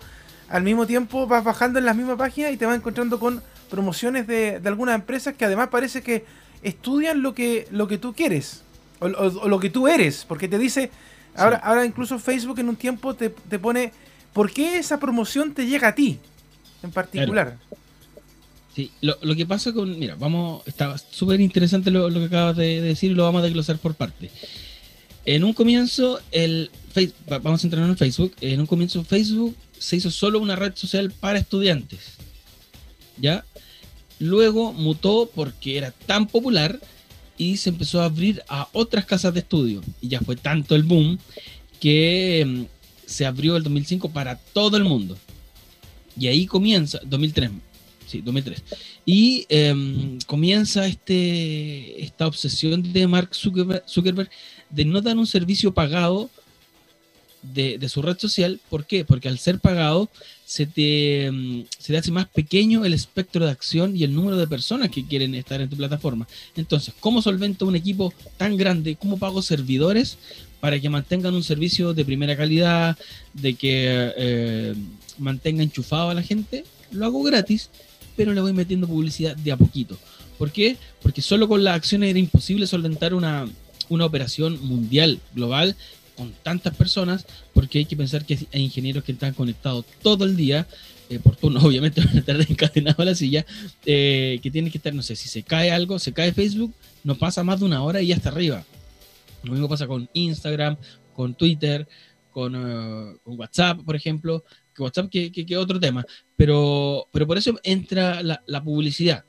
al 0.49 0.63
mismo 0.63 0.87
tiempo 0.87 1.27
vas 1.27 1.45
bajando 1.45 1.79
en 1.79 1.85
la 1.85 1.95
misma 1.95 2.17
página 2.17 2.51
y 2.51 2.57
te 2.57 2.67
vas 2.67 2.77
encontrando 2.77 3.19
con 3.19 3.43
promociones 3.71 4.27
de, 4.27 4.61
algunas 4.65 4.95
empresas 4.95 5.35
que 5.35 5.45
además 5.45 5.69
parece 5.69 6.03
que 6.03 6.25
estudian 6.63 7.23
lo 7.23 7.35
que, 7.35 7.67
lo 7.71 7.89
que 7.89 7.99
tú 7.99 8.15
quieres 8.15 8.63
o, 9.01 9.49
lo 9.49 9.61
que 9.61 9.71
tú 9.71 9.89
eres, 9.89 10.25
porque 10.27 10.49
te 10.49 10.59
dice, 10.59 10.91
ahora, 11.37 11.57
ahora 11.59 11.85
incluso 11.85 12.19
Facebook 12.19 12.59
en 12.59 12.69
un 12.69 12.77
tiempo 12.77 13.15
te, 13.15 13.31
pone, 13.59 13.93
¿por 14.33 14.51
qué 14.51 14.79
esa 14.79 14.99
promoción 14.99 15.53
te 15.53 15.67
llega 15.67 15.89
a 15.89 15.95
ti 15.95 16.19
en 16.83 16.91
particular? 16.91 17.59
Sí, 18.75 18.91
lo, 19.01 19.37
que 19.37 19.47
pasa 19.47 19.73
con, 19.73 19.99
mira, 19.99 20.17
vamos, 20.17 20.63
está 20.67 20.99
súper 20.99 21.41
interesante 21.41 21.93
lo, 21.93 22.11
que 22.11 22.25
acabas 22.25 22.57
de, 22.57 22.81
decir 22.81 23.13
y 23.13 23.15
lo 23.15 23.23
vamos 23.23 23.41
a 23.41 23.45
desglosar 23.45 23.79
por 23.79 23.95
parte. 23.95 24.31
En 25.27 25.45
un 25.45 25.53
comienzo, 25.53 26.21
el 26.33 26.71
vamos 27.43 27.63
a 27.63 27.67
entrar 27.67 27.89
en 27.89 27.97
Facebook, 27.97 28.33
en 28.41 28.61
un 28.61 28.67
comienzo 28.67 29.05
Facebook 29.05 29.57
se 29.78 29.97
hizo 29.97 30.11
solo 30.11 30.38
una 30.40 30.57
red 30.57 30.75
social 30.75 31.11
para 31.11 31.38
estudiantes. 31.38 32.14
¿Ya? 33.16 33.45
Luego 34.19 34.73
mutó 34.73 35.31
porque 35.35 35.76
era 35.76 35.90
tan 35.90 36.26
popular 36.26 36.81
y 37.37 37.57
se 37.57 37.71
empezó 37.71 38.00
a 38.00 38.07
abrir 38.07 38.43
a 38.49 38.69
otras 38.73 39.04
casas 39.04 39.35
de 39.35 39.40
estudio. 39.40 39.83
Y 40.00 40.09
ya 40.09 40.21
fue 40.21 40.37
tanto 40.37 40.75
el 40.75 40.83
boom 40.83 41.19
que 41.81 42.45
mm, 42.47 42.62
se 43.07 43.26
abrió 43.26 43.57
el 43.57 43.62
2005 43.62 44.11
para 44.11 44.37
todo 44.37 44.76
el 44.76 44.85
mundo. 44.85 45.16
Y 46.19 46.28
ahí 46.28 46.47
comienza, 46.47 47.00
2003, 47.04 47.50
sí, 48.07 48.21
2003. 48.21 48.62
Y 49.04 49.47
em, 49.49 50.19
comienza 50.26 50.87
este, 50.87 52.02
esta 52.02 52.26
obsesión 52.26 52.93
de 52.93 53.07
Mark 53.09 53.31
Zuckerberg 53.35 54.31
de 54.71 54.85
no 54.85 55.00
dar 55.00 55.16
un 55.16 55.26
servicio 55.26 55.75
pagado 55.75 56.31
de, 57.53 57.89
su 57.89 58.03
red 58.03 58.19
social. 58.19 58.61
¿Por 58.71 58.87
qué? 58.87 59.05
Porque 59.05 59.29
al 59.29 59.39
ser 59.39 59.59
pagado 59.59 60.09
se 60.45 60.67
te, 60.67 61.31
mm, 61.31 61.65
se 61.79 61.97
hace 61.97 62.11
más 62.11 62.27
pequeño 62.27 62.85
el 62.85 62.95
espectro 62.95 63.45
de 63.45 63.51
acción 63.51 63.97
y 63.97 64.05
el 64.05 64.15
número 64.15 64.37
de 64.37 64.47
personas 64.47 64.91
que 64.91 65.07
quieren 65.07 65.35
estar 65.35 65.61
en 65.61 65.69
tu 65.69 65.77
plataforma. 65.77 66.27
Entonces, 66.57 66.95
¿cómo 67.01 67.23
solvento 67.23 67.67
un 67.67 67.77
equipo 67.77 68.13
tan 68.37 68.57
grande? 68.57 68.97
¿Cómo 68.97 69.19
pago 69.19 69.43
servidores 69.43 70.19
para 70.61 70.81
que 70.81 70.89
mantengan 70.89 71.35
un 71.35 71.45
servicio 71.45 71.95
de 71.95 72.05
primera 72.05 72.37
calidad, 72.37 72.97
de 73.33 73.55
que 73.55 74.13
eh, 74.17 74.75
mantenga 75.19 75.63
enchufado 75.63 76.11
a 76.11 76.15
la 76.15 76.23
gente? 76.23 76.65
Lo 76.91 77.07
hago 77.07 77.23
gratis 77.23 77.71
pero 78.17 78.33
le 78.33 78.41
voy 78.41 78.53
metiendo 78.53 78.87
publicidad 78.87 79.37
de 79.37 79.53
a 79.53 79.57
poquito. 79.57 79.99
¿Por 80.39 80.51
qué? 80.51 80.77
Porque 81.03 81.23
solo 81.23 81.49
con 81.49 81.63
las 81.65 81.77
acciones 81.77 82.11
era 82.11 82.19
imposible 82.19 82.67
solventar 82.67 83.15
una, 83.15 83.49
una 83.89 84.05
operación 84.05 84.65
mundial, 84.65 85.21
global, 85.35 85.77
con 86.16 86.33
tantas 86.42 86.75
personas, 86.76 87.26
porque 87.52 87.78
hay 87.78 87.85
que 87.85 87.97
pensar 87.97 88.25
que 88.25 88.38
hay 88.52 88.62
ingenieros 88.62 89.04
que 89.04 89.12
están 89.12 89.35
conectados 89.35 89.85
todo 90.02 90.25
el 90.25 90.37
día, 90.37 90.66
eh, 91.09 91.18
por 91.18 91.37
turno, 91.37 91.61
obviamente 91.64 92.00
van 92.00 92.16
a 92.16 92.21
estar 92.21 92.40
encadenados 92.40 93.00
a 93.00 93.04
la 93.04 93.14
silla, 93.14 93.44
eh, 93.85 94.38
que 94.42 94.50
tienen 94.50 94.71
que 94.71 94.78
estar, 94.78 94.94
no 94.94 95.02
sé, 95.02 95.16
si 95.16 95.28
se 95.28 95.42
cae 95.42 95.71
algo, 95.71 95.99
se 95.99 96.12
cae 96.12 96.33
Facebook, 96.33 96.75
no 97.02 97.16
pasa 97.16 97.44
más 97.44 97.61
de 97.61 97.66
una 97.66 97.83
hora 97.83 98.00
y 98.00 98.09
ya 98.09 98.16
está 98.16 98.30
arriba. 98.30 98.64
Lo 99.42 99.52
mismo 99.52 99.68
pasa 99.68 99.87
con 99.87 100.09
Instagram, 100.14 100.76
con 101.12 101.35
Twitter, 101.35 101.87
con, 102.30 102.52
con 103.23 103.38
WhatsApp, 103.38 103.80
por 103.85 103.94
ejemplo, 103.94 104.44
que 104.75 104.83
WhatsApp 104.83 105.11
que, 105.11 105.30
que, 105.30 105.56
otro 105.56 105.78
tema, 105.78 106.04
pero, 106.37 107.06
pero 107.12 107.26
por 107.26 107.38
eso 107.38 107.61
entra 107.62 108.23
la 108.23 108.64
publicidad. 108.64 109.25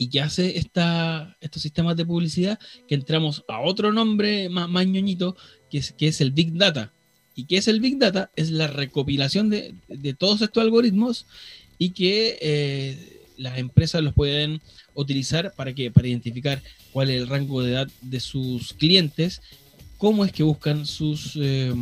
¿Y 0.00 0.08
qué 0.08 0.22
hace 0.22 0.56
esta, 0.56 1.36
estos 1.42 1.60
sistemas 1.60 1.94
de 1.94 2.06
publicidad? 2.06 2.58
Que 2.88 2.94
entramos 2.94 3.44
a 3.48 3.60
otro 3.60 3.92
nombre 3.92 4.48
más, 4.48 4.66
más 4.66 4.86
ñoñito, 4.86 5.36
que 5.70 5.76
es, 5.76 5.92
que 5.92 6.08
es 6.08 6.22
el 6.22 6.30
Big 6.30 6.54
Data. 6.54 6.90
¿Y 7.34 7.44
qué 7.44 7.58
es 7.58 7.68
el 7.68 7.80
Big 7.80 7.98
Data? 7.98 8.30
Es 8.34 8.50
la 8.50 8.66
recopilación 8.66 9.50
de, 9.50 9.74
de 9.88 10.14
todos 10.14 10.40
estos 10.40 10.62
algoritmos 10.62 11.26
y 11.76 11.90
que 11.90 12.38
eh, 12.40 13.26
las 13.36 13.58
empresas 13.58 14.02
los 14.02 14.14
pueden 14.14 14.62
utilizar 14.94 15.52
para, 15.54 15.74
que, 15.74 15.90
para 15.90 16.08
identificar 16.08 16.62
cuál 16.92 17.10
es 17.10 17.20
el 17.20 17.28
rango 17.28 17.60
de 17.62 17.72
edad 17.72 17.88
de 18.00 18.20
sus 18.20 18.72
clientes, 18.72 19.42
cómo 19.98 20.24
es 20.24 20.32
que 20.32 20.44
buscan 20.44 20.86
sus, 20.86 21.36
eh, 21.38 21.74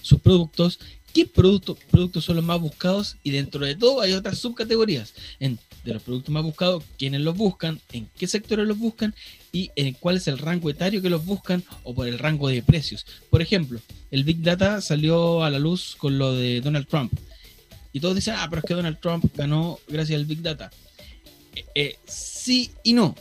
sus 0.00 0.20
productos, 0.20 0.78
qué 1.12 1.26
productos 1.26 2.24
son 2.24 2.36
los 2.36 2.44
más 2.44 2.60
buscados 2.60 3.16
y 3.24 3.32
dentro 3.32 3.66
de 3.66 3.74
todo 3.74 4.00
hay 4.00 4.12
otras 4.12 4.38
subcategorías 4.38 5.12
de 5.84 5.92
los 5.92 6.02
productos 6.02 6.32
más 6.32 6.42
buscados, 6.42 6.82
quiénes 6.98 7.20
los 7.20 7.36
buscan, 7.36 7.80
en 7.92 8.08
qué 8.16 8.26
sectores 8.26 8.66
los 8.66 8.78
buscan 8.78 9.14
y 9.52 9.70
en 9.76 9.94
cuál 9.94 10.16
es 10.16 10.26
el 10.28 10.38
rango 10.38 10.70
etario 10.70 11.02
que 11.02 11.10
los 11.10 11.24
buscan 11.24 11.62
o 11.82 11.94
por 11.94 12.08
el 12.08 12.18
rango 12.18 12.48
de 12.48 12.62
precios. 12.62 13.06
Por 13.30 13.42
ejemplo, 13.42 13.80
el 14.10 14.24
Big 14.24 14.42
Data 14.42 14.80
salió 14.80 15.44
a 15.44 15.50
la 15.50 15.58
luz 15.58 15.94
con 15.96 16.18
lo 16.18 16.34
de 16.34 16.60
Donald 16.60 16.86
Trump. 16.86 17.12
Y 17.92 18.00
todos 18.00 18.16
dicen, 18.16 18.34
ah, 18.36 18.46
pero 18.50 18.60
es 18.60 18.66
que 18.66 18.74
Donald 18.74 18.98
Trump 19.00 19.24
ganó 19.36 19.78
gracias 19.86 20.18
al 20.18 20.26
Big 20.26 20.42
Data. 20.42 20.70
Eh, 21.54 21.64
eh, 21.74 21.98
sí 22.06 22.70
y 22.82 22.92
no. 22.92 23.14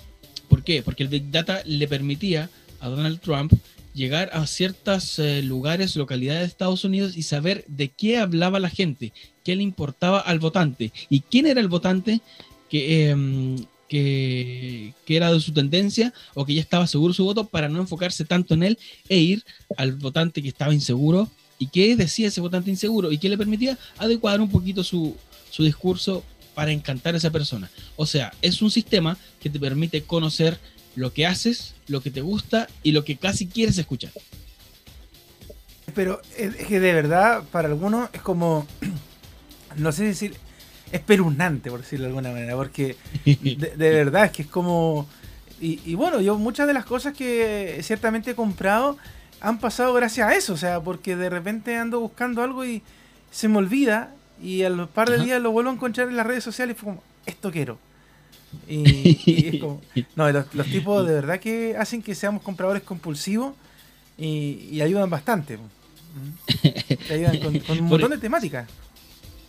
¿Por 0.48 0.64
qué? 0.64 0.82
Porque 0.82 1.04
el 1.04 1.10
Big 1.10 1.30
Data 1.30 1.62
le 1.66 1.88
permitía 1.88 2.50
a 2.80 2.90
Donald 2.90 3.20
Trump 3.20 3.54
llegar 3.94 4.30
a 4.34 4.46
ciertos 4.48 5.20
eh, 5.20 5.42
lugares, 5.44 5.96
localidades 5.96 6.42
de 6.42 6.48
Estados 6.48 6.84
Unidos 6.84 7.16
y 7.16 7.24
saber 7.24 7.64
de 7.68 7.90
qué 7.90 8.18
hablaba 8.18 8.60
la 8.60 8.70
gente, 8.70 9.14
qué 9.44 9.56
le 9.56 9.64
importaba 9.64 10.20
al 10.20 10.40
votante 10.40 10.92
y 11.10 11.22
quién 11.22 11.46
era 11.46 11.62
el 11.62 11.68
votante 11.68 12.22
que, 12.74 13.12
em, 13.12 13.56
que, 13.88 14.96
que, 15.06 15.16
era 15.16 15.32
de 15.32 15.40
su 15.40 15.54
tendencia 15.54 16.12
o 16.34 16.44
que 16.44 16.56
ya 16.56 16.62
estaba 16.62 16.88
seguro 16.88 17.14
su 17.14 17.24
voto 17.24 17.46
para 17.46 17.70
no 17.70 17.80
enfocarse 17.80 18.26
tanto 18.26 18.56
en 18.56 18.64
él 18.64 18.80
e 19.10 19.18
ir 19.20 19.44
al 19.78 19.92
votante 19.92 20.42
que 20.42 20.48
estaba 20.48 20.74
inseguro 20.74 21.30
y 21.60 21.68
qué 21.68 21.96
decía 21.96 22.30
ese 22.30 22.42
votante 22.42 22.72
inseguro 22.72 23.12
y 23.12 23.20
qué 23.20 23.30
le 23.30 23.38
permitía 23.38 23.78
adecuar 24.00 24.42
un 24.42 24.50
poquito 24.50 24.84
su, 24.84 25.16
su 25.52 25.64
discurso 25.64 26.24
para 26.56 26.72
encantar 26.72 27.14
a 27.14 27.18
esa 27.18 27.30
persona. 27.30 27.70
O 27.96 28.08
sea, 28.08 28.34
es 28.42 28.64
un 28.64 28.72
sistema 28.72 29.20
que 29.40 29.52
te 29.52 29.60
permite 29.60 30.02
conocer 30.02 30.58
lo 30.96 31.14
que 31.14 31.28
haces, 31.28 31.76
lo 31.86 32.02
que 32.02 32.10
te 32.10 32.22
gusta 32.22 32.68
y 32.82 32.92
lo 32.92 33.06
que 33.06 33.18
casi 33.18 33.46
quieres 33.46 33.78
escuchar. 33.78 34.12
Pero 35.94 36.24
es 36.36 36.56
que 36.56 36.80
de 36.80 36.92
verdad, 36.92 37.44
para 37.52 37.68
algunos 37.68 38.10
es 38.14 38.22
como, 38.24 38.66
no 39.78 39.92
sé 39.92 40.06
decir, 40.06 40.34
espeluznante, 40.94 41.70
por 41.70 41.82
decirlo 41.82 42.06
de 42.06 42.10
alguna 42.10 42.32
manera, 42.32 42.56
porque 42.56 42.96
de, 43.26 43.74
verdad 43.78 44.26
es 44.26 44.32
que 44.32 44.42
es 44.44 44.48
como... 44.48 45.08
Y, 45.60 45.96
bueno, 45.96 46.20
yo 46.20 46.38
muchas 46.38 46.68
de 46.68 46.74
las 46.74 46.84
cosas 46.84 47.14
que 47.16 47.80
ciertamente 47.84 48.32
he 48.32 48.36
comprado 48.36 48.98
han 49.40 49.60
pasado 49.60 49.94
gracias 49.94 50.28
a 50.28 50.36
eso, 50.36 50.54
o 50.54 50.58
sea, 50.58 50.82
porque 50.82 51.16
de 51.16 51.30
repente 51.30 51.78
ando 51.78 52.02
buscando 52.02 52.44
algo 52.44 52.66
y 52.66 52.82
se 53.32 53.48
me 53.48 53.60
olvida 53.60 54.12
y 54.42 54.64
a 54.64 54.70
los 54.70 54.90
par 54.90 55.10
de 55.10 55.24
días 55.24 55.42
lo 55.42 55.52
vuelvo 55.52 55.70
a 55.70 55.74
encontrar 55.74 56.10
en 56.10 56.18
las 56.18 56.28
redes 56.28 56.44
sociales 56.44 56.76
y 56.76 56.80
fue 56.80 56.90
como, 56.92 57.04
esto 57.26 57.50
quiero. 57.50 57.78
Y, 58.68 59.62
no, 60.18 60.30
los, 60.30 60.68
tipos 60.70 61.08
de 61.08 61.14
verdad 61.14 61.40
que 61.40 61.78
hacen 61.78 62.02
que 62.02 62.14
seamos 62.14 62.42
compradores 62.44 62.84
compulsivos 62.84 63.54
y, 64.18 64.82
ayudan 64.82 65.10
bastante. 65.10 65.60
ayudan 67.10 67.40
con, 67.40 67.80
un 67.80 67.86
montón 67.86 68.12
de 68.12 68.18
temáticas. 68.18 68.68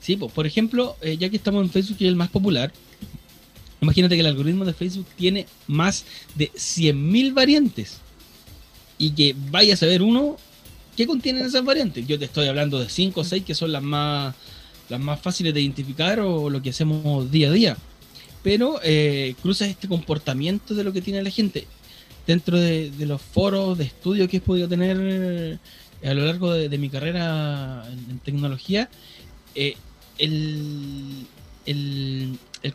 Sí, 0.04 0.16
pues, 0.16 0.32
por 0.32 0.46
ejemplo, 0.46 0.96
eh, 1.00 1.16
ya 1.16 1.30
que 1.30 1.36
estamos 1.36 1.64
en 1.64 1.70
Facebook, 1.70 1.96
y 2.00 2.04
es 2.04 2.08
el 2.08 2.16
más 2.16 2.28
popular, 2.28 2.72
imagínate 3.80 4.16
que 4.16 4.20
el 4.20 4.26
algoritmo 4.26 4.64
de 4.64 4.74
Facebook 4.74 5.06
tiene 5.16 5.46
más 5.66 6.04
de 6.34 6.50
100.000 6.52 7.32
variantes. 7.32 7.98
Y 8.98 9.10
que 9.10 9.34
vaya 9.50 9.74
a 9.74 9.76
saber 9.76 10.02
uno 10.02 10.36
qué 10.96 11.06
contienen 11.06 11.44
esas 11.46 11.64
variantes. 11.64 12.06
Yo 12.06 12.18
te 12.18 12.26
estoy 12.26 12.46
hablando 12.48 12.78
de 12.78 12.88
5 12.88 13.20
o 13.20 13.24
6 13.24 13.44
que 13.44 13.54
son 13.54 13.72
las 13.72 13.82
más, 13.82 14.34
las 14.88 15.00
más 15.00 15.20
fáciles 15.20 15.54
de 15.54 15.62
identificar 15.62 16.20
o 16.20 16.50
lo 16.50 16.62
que 16.62 16.70
hacemos 16.70 17.30
día 17.30 17.48
a 17.48 17.52
día 17.52 17.76
pero 18.44 18.78
eh, 18.84 19.34
cruzas 19.40 19.68
este 19.68 19.88
comportamiento 19.88 20.74
de 20.74 20.84
lo 20.84 20.92
que 20.92 21.00
tiene 21.00 21.22
la 21.22 21.30
gente. 21.30 21.66
Dentro 22.26 22.60
de, 22.60 22.92
los 23.00 23.20
foros 23.20 23.76
de 23.78 23.84
estudio 23.84 24.28
que 24.28 24.36
he 24.36 24.40
podido 24.40 24.68
tener 24.68 24.98
eh, 25.00 25.58
a 26.04 26.12
lo 26.12 26.26
largo 26.26 26.52
de, 26.52 26.78
mi 26.78 26.90
carrera 26.90 27.84
en, 27.90 28.18
tecnología, 28.18 28.90
eh, 29.54 29.76
el, 30.18 31.26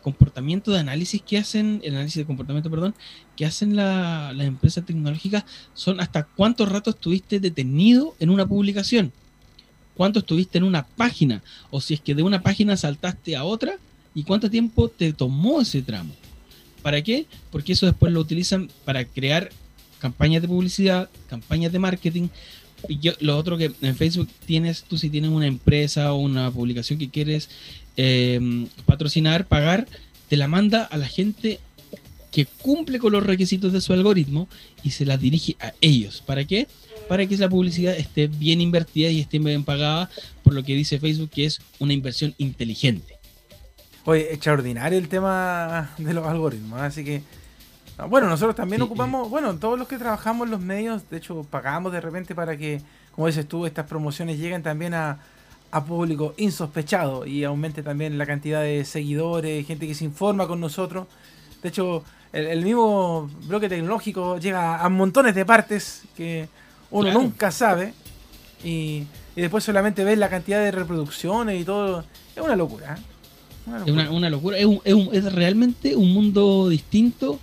comportamiento 0.02 0.70
de 0.70 0.78
análisis 0.78 1.20
que 1.20 1.38
hacen, 1.38 1.80
el 1.82 1.94
análisis 1.94 2.18
de 2.18 2.26
comportamiento, 2.26 2.70
perdón, 2.70 2.94
que 3.36 3.44
hacen 3.44 3.76
las 3.76 4.38
empresas 4.40 4.84
tecnológicas 4.86 5.44
son 5.74 6.00
hasta 6.00 6.24
cuánto 6.24 6.64
rato 6.66 6.90
estuviste 6.90 7.40
detenido 7.40 8.14
en 8.20 8.30
una 8.30 8.46
publicación, 8.46 9.12
cuánto 9.96 10.20
estuviste 10.20 10.58
en 10.58 10.64
una 10.64 10.86
página, 10.86 11.42
o 11.70 11.80
si 11.80 11.94
es 11.94 12.00
que 12.00 12.14
de 12.14 12.22
una 12.22 12.42
página 12.42 12.76
saltaste 12.76 13.36
a 13.36 13.44
otra, 13.44 13.78
y 14.14 14.24
cuánto 14.24 14.50
tiempo 14.50 14.88
te 14.88 15.12
tomó 15.12 15.60
ese 15.60 15.82
tramo. 15.82 16.14
¿Para 16.82 17.02
qué? 17.02 17.26
Porque 17.50 17.72
eso 17.72 17.86
después 17.86 18.12
lo 18.12 18.20
utilizan 18.20 18.70
para 18.84 19.04
crear 19.04 19.50
campañas 19.98 20.42
de 20.42 20.48
publicidad, 20.48 21.10
campañas 21.28 21.72
de 21.72 21.78
marketing. 21.78 22.28
Y 22.88 22.98
yo, 22.98 23.12
lo 23.20 23.36
otro 23.36 23.56
que 23.58 23.72
en 23.82 23.96
Facebook 23.96 24.28
tienes, 24.46 24.84
tú 24.84 24.98
si 24.98 25.10
tienes 25.10 25.30
una 25.30 25.46
empresa 25.46 26.12
o 26.12 26.18
una 26.18 26.50
publicación 26.50 26.98
que 26.98 27.10
quieres 27.10 27.48
em, 27.96 28.66
patrocinar, 28.86 29.46
pagar, 29.46 29.86
te 30.28 30.36
la 30.36 30.48
manda 30.48 30.84
a 30.84 30.96
la 30.96 31.06
gente 31.06 31.60
que 32.30 32.46
cumple 32.46 32.98
con 32.98 33.12
los 33.12 33.24
requisitos 33.24 33.72
de 33.72 33.80
su 33.80 33.92
algoritmo 33.92 34.48
y 34.82 34.90
se 34.90 35.04
la 35.04 35.16
dirige 35.16 35.56
a 35.60 35.72
ellos. 35.80 36.22
¿Para 36.24 36.44
qué? 36.44 36.68
Para 37.08 37.26
que 37.26 37.34
esa 37.34 37.48
publicidad 37.48 37.96
esté 37.96 38.28
bien 38.28 38.60
invertida 38.60 39.10
y 39.10 39.20
esté 39.20 39.38
bien 39.38 39.64
pagada 39.64 40.10
por 40.44 40.54
lo 40.54 40.62
que 40.62 40.74
dice 40.74 41.00
Facebook 41.00 41.30
que 41.30 41.46
es 41.46 41.60
una 41.78 41.92
inversión 41.92 42.34
inteligente. 42.38 43.18
Oye, 44.04 44.32
extraordinario 44.32 44.98
el 44.98 45.08
tema 45.08 45.94
de 45.98 46.14
los 46.14 46.26
algoritmos, 46.26 46.80
así 46.80 47.04
que... 47.04 47.22
Ah, 48.00 48.06
bueno, 48.06 48.28
nosotros 48.28 48.56
también 48.56 48.80
ocupamos, 48.80 49.28
bueno, 49.28 49.54
todos 49.56 49.78
los 49.78 49.86
que 49.86 49.98
trabajamos 49.98 50.46
en 50.46 50.52
los 50.52 50.60
medios, 50.60 51.02
de 51.10 51.18
hecho, 51.18 51.44
pagamos 51.50 51.92
de 51.92 52.00
repente 52.00 52.34
para 52.34 52.56
que, 52.56 52.80
como 53.14 53.26
dices 53.26 53.46
tú, 53.46 53.66
estas 53.66 53.86
promociones 53.86 54.38
lleguen 54.38 54.62
también 54.62 54.94
a, 54.94 55.18
público 55.86 56.34
insospechado 56.36 57.26
y 57.26 57.44
aumente 57.44 57.82
también 57.82 58.18
la 58.18 58.26
cantidad 58.26 58.62
de 58.62 58.84
seguidores, 58.84 59.66
gente 59.66 59.86
que 59.86 59.94
se 59.94 60.04
informa 60.04 60.48
con 60.48 60.60
nosotros. 60.60 61.06
De 61.62 61.68
hecho, 61.68 62.02
el, 62.32 62.64
mismo 62.64 63.30
bloque 63.46 63.68
tecnológico 63.68 64.38
llega 64.38 64.82
a 64.82 64.88
montones 64.88 65.34
de 65.34 65.44
partes 65.44 66.02
que 66.16 66.48
uno 66.90 67.12
nunca 67.12 67.52
sabe 67.52 67.94
y, 68.64 69.04
y, 69.36 69.40
después 69.42 69.62
solamente 69.62 70.02
ves 70.02 70.18
la 70.18 70.28
cantidad 70.28 70.58
de 70.58 70.72
reproducciones 70.72 71.60
y 71.60 71.64
todo. 71.64 72.04
Es 72.34 72.42
una 72.42 72.56
locura. 72.56 72.96
¿eh? 72.96 73.82
Es 73.86 73.92
una, 74.10 74.30
locura. 74.30 74.56
Es, 74.58 74.66
es, 75.12 75.32
realmente 75.32 75.94
un 75.94 76.12
mundo 76.12 76.68
distinto 76.68 77.38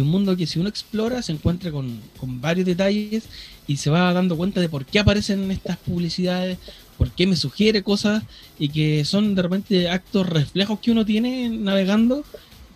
y 0.00 0.02
un 0.02 0.08
mundo 0.08 0.34
que 0.34 0.46
si 0.46 0.58
uno 0.58 0.70
explora 0.70 1.20
se 1.20 1.32
encuentra 1.32 1.70
con, 1.70 2.00
varios 2.40 2.64
detalles 2.64 3.24
y 3.66 3.76
se 3.76 3.90
va 3.90 4.14
dando 4.14 4.34
cuenta 4.34 4.58
de 4.58 4.70
por 4.70 4.86
qué 4.86 4.98
aparecen 4.98 5.50
estas 5.50 5.76
publicidades, 5.76 6.56
por 6.96 7.10
qué 7.10 7.26
me 7.26 7.36
sugiere 7.36 7.82
cosas 7.82 8.22
y 8.58 8.70
que 8.70 9.04
son 9.04 9.34
de 9.34 9.42
repente 9.42 9.90
actos 9.90 10.26
reflejos 10.26 10.80
que 10.80 10.90
uno 10.90 11.04
tiene 11.04 11.50
navegando 11.50 12.24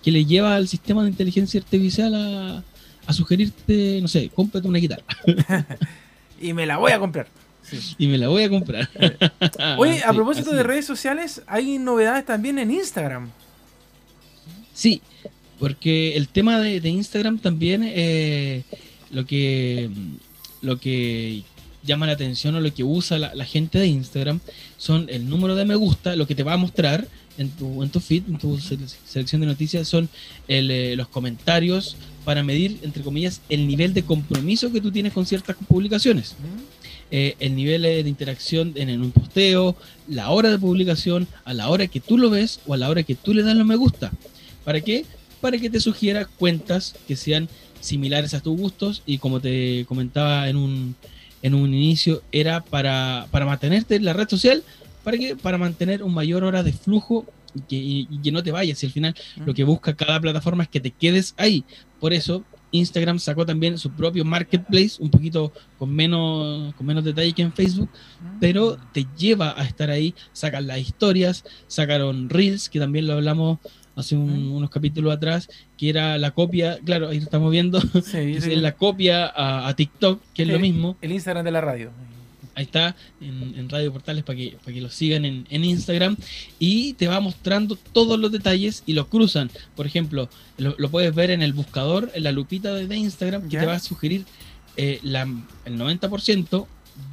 que 0.03 0.11
le 0.11 0.27
lleva 0.27 0.55
al 0.55 0.69
sistema 0.69 1.03
de 1.03 1.09
inteligencia 1.09 1.61
artificial 1.61 2.15
a, 2.15 2.63
a 3.07 3.13
sugerirte, 3.15 4.01
no 4.03 4.09
sé, 4.09 4.31
cómprate 4.35 4.69
una 4.69 4.79
guitarra. 4.79 5.05
y 6.43 6.53
me 6.53 6.67
la 6.67 6.77
voy 6.77 6.93
a 6.93 6.99
comprar. 6.99 7.27
Y 7.97 8.07
me 8.07 8.19
la 8.19 8.29
voy 8.29 8.43
a 8.43 8.51
comprar. 8.51 8.91
Oye, 9.79 10.05
a 10.05 10.13
propósito 10.13 10.51
de 10.51 10.63
redes 10.63 10.85
sociales, 10.85 11.41
hay 11.47 11.79
novedades 11.79 12.27
también 12.27 12.59
en 12.59 12.71
Instagram. 12.71 13.31
Sí, 14.75 15.01
porque 15.59 16.17
el 16.17 16.29
tema 16.29 16.61
de, 16.61 16.89
Instagram 16.89 17.39
también, 17.39 17.83
eh, 17.85 18.63
lo 19.11 19.27
que 19.27 19.91
lo 20.63 20.81
que 20.81 21.43
llama 21.85 22.07
la 22.07 22.13
atención 22.13 22.55
o 22.55 22.61
lo 22.61 22.73
que 22.73 22.83
usa 22.83 23.19
la, 23.19 23.45
gente 23.45 23.79
de 23.79 23.87
Instagram 23.87 24.41
son 24.79 25.07
el 25.11 25.29
número 25.29 25.55
de 25.55 25.65
me 25.65 25.75
gusta, 25.75 26.17
lo 26.17 26.27
que 26.27 26.35
te 26.35 26.43
va 26.43 26.55
a 26.55 26.57
mostrar, 26.57 27.07
en 27.37 27.51
tu, 27.51 27.83
en 27.83 27.91
tu 27.91 28.01
feed, 28.01 28.23
en 28.29 28.39
tu 28.39 28.59
selección 28.59 29.41
de 29.41 29.47
noticias, 29.47 29.87
son 29.89 30.09
eh, 30.49 30.95
los 30.97 31.09
comentarios 31.09 31.97
para 32.25 32.43
medir, 32.43 32.79
entre 32.83 33.03
comillas, 33.03 33.41
el 33.49 33.67
nivel 33.67 33.93
de 33.93 34.03
compromiso 34.03 34.73
que 34.73 34.81
tú 34.81 34.91
tienes 34.91 35.13
con 35.13 35.27
ciertas 35.27 35.57
publicaciones. 35.69 36.37
Eh, 37.11 37.37
el 37.39 37.55
nivel 37.55 37.83
de 37.83 38.09
interacción 38.09 38.73
en, 38.77 39.01
un 39.01 39.13
posteo, 39.13 39.77
la 40.09 40.31
hora 40.31 40.51
de 40.51 40.59
publicación, 40.59 41.29
a 41.45 41.53
la 41.53 41.69
hora 41.69 41.87
que 41.87 42.01
tú 42.01 42.17
lo 42.17 42.31
ves 42.31 42.61
o 42.67 42.75
a 42.75 42.77
la 42.77 42.89
hora 42.89 43.03
que 43.03 43.15
tú 43.15 43.35
le 43.35 43.43
das 43.43 43.57
los 43.57 43.67
me 43.67 43.77
gusta. 43.77 44.11
¿Para 44.65 44.81
qué? 44.81 45.05
Para 45.45 45.59
que 45.59 45.69
te 45.69 45.79
sugiera 45.79 46.25
cuentas 46.25 46.95
que 47.07 47.17
sean 47.17 47.51
similares 47.79 48.33
a 48.33 48.41
tus 48.41 48.59
gustos 48.59 49.03
y 49.05 49.19
como 49.19 49.41
te 49.41 49.85
comentaba 49.87 50.49
en 50.49 50.57
un, 50.57 50.97
en 51.43 51.55
un 51.55 51.75
inicio, 51.75 52.23
era 52.33 52.63
para, 52.63 53.27
para 53.31 53.45
mantenerte 53.45 53.97
en 53.97 54.07
la 54.07 54.15
red 54.15 54.27
social, 54.27 54.63
¿para 55.03 55.19
qué? 55.19 55.37
Para 55.37 55.59
mantener 55.59 56.03
un 56.03 56.15
mayor 56.15 56.45
hora 56.45 56.63
de 56.63 56.73
flujo 56.73 57.27
y 57.69 58.07
que, 58.23 58.33
no 58.33 58.43
te 58.43 58.53
vayas. 58.53 58.83
Y 58.83 58.87
al 58.87 58.93
final 58.93 59.15
lo 59.45 59.53
que 59.53 59.65
busca 59.65 59.93
cada 59.93 60.19
plataforma 60.19 60.63
es 60.63 60.71
que 60.71 60.81
te 60.81 60.93
quedes 60.93 61.35
ahí. 61.37 61.63
Por 62.01 62.15
eso 62.15 62.43
Instagram 62.71 63.19
sacó 63.19 63.45
también 63.45 63.77
su 63.77 63.91
propio 63.91 64.25
marketplace, 64.25 64.93
un 64.99 65.11
poquito 65.11 65.53
con 65.79 65.95
menos, 65.95 66.75
con 66.75 66.87
menos 66.87 67.05
detalle 67.05 67.35
que 67.35 67.43
en 67.43 67.53
Facebook, 67.53 67.91
pero 68.41 68.79
te 68.95 69.07
lleva 69.19 69.61
a 69.61 69.65
estar 69.65 69.91
ahí. 69.91 70.15
Sacan 70.33 70.67
las 70.67 70.79
historias, 70.79 71.45
sacaron 71.67 72.31
Reels, 72.31 72.71
que 72.71 72.81
también 72.81 73.07
lo 73.07 73.13
hablamos 73.13 73.59
hace 73.97 74.17
unos 74.17 74.71
capítulos 74.71 75.15
atrás, 75.15 75.49
que 75.77 75.89
era 75.89 76.19
la 76.19 76.33
copia, 76.33 76.79
claro, 76.85 77.09
ahí 77.09 77.19
lo 77.19 77.25
estamos 77.25 77.51
viendo, 77.51 77.83
es 77.95 78.47
la 78.59 78.73
copia 78.73 79.33
a, 79.35 79.75
TikTok, 79.75 80.21
que 80.35 80.43
es 80.43 80.49
lo 80.49 80.59
mismo. 80.59 80.97
El 81.01 81.13
Instagram 81.13 81.45
de 81.45 81.51
la 81.51 81.61
radio. 81.61 81.91
Ahí 82.57 82.65
está, 82.65 82.95
en, 83.21 83.69
Radio 83.69 83.93
Portales 83.93 84.23
para 84.23 84.39
que, 84.39 84.57
para 84.63 84.73
que 84.73 84.81
lo 84.81 84.89
sigan 84.89 85.25
en, 85.25 85.65
Instagram. 85.65 86.17
Y 86.59 86.93
te 86.95 87.09
va 87.09 87.19
mostrando 87.21 87.77
todos 87.77 88.19
los 88.19 88.31
detalles 88.31 88.83
y 88.87 88.93
los 88.93 89.09
cruzan. 89.09 89.51
Por 89.75 89.87
ejemplo, 89.87 90.29
lo, 90.59 90.91
puedes 90.91 91.15
ver 91.15 91.31
en 91.31 91.43
el 91.43 91.53
buscador, 91.53 92.11
en 92.15 92.23
la 92.23 92.33
lupita 92.33 92.75
de, 92.75 92.97
Instagram, 92.97 93.49
que 93.49 93.59
te 93.59 93.67
va 93.67 93.75
a 93.75 93.81
sugerir 93.81 94.25
eh, 94.77 95.01
la, 95.03 95.23
el 95.65 95.79
90% 95.79 96.67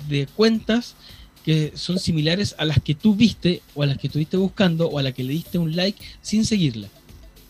de 0.10 0.28
cuentas 0.28 0.96
que 1.44 1.72
son 1.76 2.00
similares 2.00 2.56
a 2.58 2.66
las 2.66 2.80
que 2.80 2.96
tú 2.96 3.16
viste 3.16 3.62
o 3.76 3.84
a 3.84 3.86
las 3.86 3.98
que 3.98 4.08
estuviste 4.08 4.38
buscando 4.38 4.88
o 4.88 5.00
a 5.00 5.04
las 5.04 5.14
que 5.14 5.24
le 5.24 5.34
diste 5.34 5.58
un 5.58 5.76
like 5.76 6.02
sin 6.22 6.46
seguirla. 6.46 6.88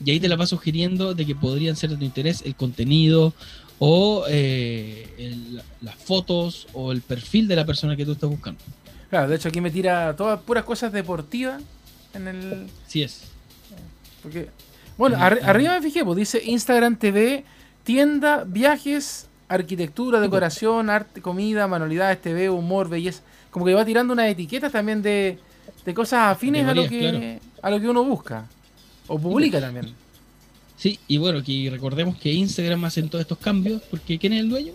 Y 0.04 0.12
ahí 0.12 0.20
te 0.20 0.28
la 0.28 0.36
va 0.36 0.46
sugiriendo 0.46 1.14
de 1.14 1.26
que 1.26 1.36
podrían 1.36 1.76
ser 1.76 1.92
de 1.92 1.98
tu 1.98 2.06
interés 2.06 2.42
el 2.46 2.56
contenido 2.56 3.34
o 3.80 4.26
eh, 4.30 5.36
las 5.82 5.96
fotos 5.96 6.68
o 6.74 6.92
el 6.92 7.02
perfil 7.02 7.48
de 7.48 7.56
la 7.56 7.66
persona 7.66 7.96
que 7.96 8.06
tú 8.06 8.14
estás 8.14 8.30
buscando. 8.30 8.60
Claro, 9.10 9.28
de 9.28 9.36
hecho 9.36 9.50
aquí 9.50 9.60
me 9.60 9.72
tira 9.72 10.16
todas 10.16 10.40
puras 10.42 10.64
cosas 10.64 10.92
deportivas 10.92 11.62
en 12.14 12.28
el... 12.28 12.68
Sí 12.88 13.04
es. 13.04 13.24
Porque, 14.24 14.50
bueno, 14.98 15.18
arriba 15.20 15.74
me 15.74 15.82
fijé, 15.82 16.06
pues 16.06 16.18
dice 16.18 16.42
Instagram 16.46 16.96
TV, 16.96 17.44
tienda, 17.84 18.44
viajes, 18.46 19.28
arquitectura, 19.50 20.20
decoración, 20.20 20.90
arte, 20.90 21.22
comida, 21.22 21.68
manualidades, 21.68 22.22
TV, 22.22 22.50
humor, 22.50 22.88
belleza 22.88 23.24
como 23.52 23.66
que 23.66 23.74
va 23.74 23.86
tirando 23.86 24.14
unas 24.14 24.30
etiquetas 24.30 24.72
también 24.72 25.02
de, 25.02 25.38
cosas 25.94 26.32
afines 26.32 26.66
a 26.66 26.74
lo 26.74 26.88
que 26.88 27.40
a 27.62 27.70
lo 27.70 27.80
que 27.80 27.88
uno 27.88 28.04
busca 28.04 28.48
o 29.08 29.20
publica 29.20 29.60
también. 29.60 29.94
Sí, 30.78 30.98
y 31.08 31.18
bueno, 31.18 31.44
que 31.44 31.70
recordemos 31.70 32.18
que 32.18 32.32
Instagram 32.32 32.86
hace 32.86 33.04
todos 33.04 33.22
estos 33.22 33.38
cambios 33.38 33.82
porque 33.84 34.18
¿quién 34.18 34.34
es 34.34 34.40
el 34.40 34.50
dueño? 34.50 34.74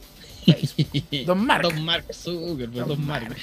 Don 1.26 1.44
Mark. 1.44 1.62
Don 1.62 1.84
Mark 1.84 2.04
Zuckerberg, 2.12 2.86
Don, 2.86 3.04
Mark. 3.04 3.36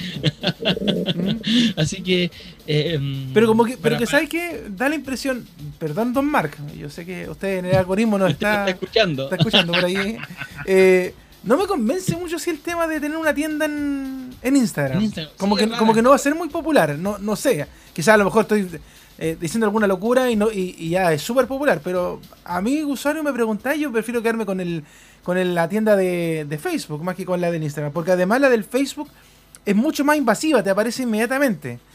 Así 1.75 2.01
que. 2.01 2.31
Eh, 2.65 3.29
pero 3.33 3.47
como 3.47 3.65
que, 3.65 3.77
pero 3.77 3.97
que 3.97 4.05
sabes 4.05 4.29
que 4.29 4.65
da 4.69 4.89
la 4.89 4.95
impresión, 4.95 5.45
perdón, 5.79 6.13
Don 6.13 6.25
Mark, 6.25 6.57
yo 6.77 6.89
sé 6.89 7.05
que 7.05 7.29
usted 7.29 7.59
en 7.59 7.65
el 7.65 7.75
algoritmo 7.75 8.17
no 8.17 8.27
está, 8.27 8.67
está 8.67 8.71
escuchando. 8.71 9.23
Está 9.23 9.35
escuchando 9.35 9.73
por 9.73 9.85
ahí. 9.85 10.17
Eh, 10.65 11.13
no 11.43 11.57
me 11.57 11.67
convence 11.67 12.15
mucho 12.15 12.39
si 12.39 12.49
el 12.49 12.59
tema 12.59 12.87
de 12.87 13.01
tener 13.01 13.17
una 13.17 13.33
tienda 13.33 13.65
en, 13.65 14.22
Instagram. 14.43 15.11
Como, 15.37 15.55
que, 15.55 15.69
como 15.69 15.93
que 15.93 16.01
no 16.01 16.09
va 16.09 16.15
a 16.15 16.19
ser 16.19 16.35
muy 16.35 16.49
popular, 16.49 16.97
no, 16.97 17.17
no 17.17 17.35
sé. 17.35 17.65
Quizás 17.93 18.15
a 18.15 18.17
lo 18.17 18.25
mejor 18.25 18.43
estoy 18.43 18.67
eh, 19.19 19.37
diciendo 19.39 19.65
alguna 19.65 19.87
locura 19.87 20.29
y, 20.31 20.35
no, 20.35 20.51
y, 20.51 20.89
ya 20.89 21.13
es 21.13 21.21
súper 21.21 21.45
popular, 21.47 21.81
pero 21.83 22.19
a 22.43 22.61
mí 22.61 22.83
usuario 22.83 23.23
me 23.23 23.31
preguntáis, 23.31 23.79
yo 23.79 23.91
prefiero 23.91 24.21
quedarme 24.21 24.45
con 24.45 24.59
el 24.59 24.83
con 25.23 25.55
la 25.55 25.69
tienda 25.69 25.95
de, 25.95 26.59
Facebook 26.61 27.03
más 27.03 27.15
que 27.15 27.23
con 27.23 27.39
la 27.39 27.49
del 27.49 27.63
Instagram, 27.63 27.93
porque 27.93 28.11
además 28.11 28.41
la 28.41 28.49
del 28.49 28.63
Facebook 28.63 29.09
es 29.65 29.75
mucho 29.75 30.03
más 30.03 30.17
invasiva, 30.17 30.61
te 30.61 30.69
aparece 30.69 31.03
inmediatamente. 31.03 31.79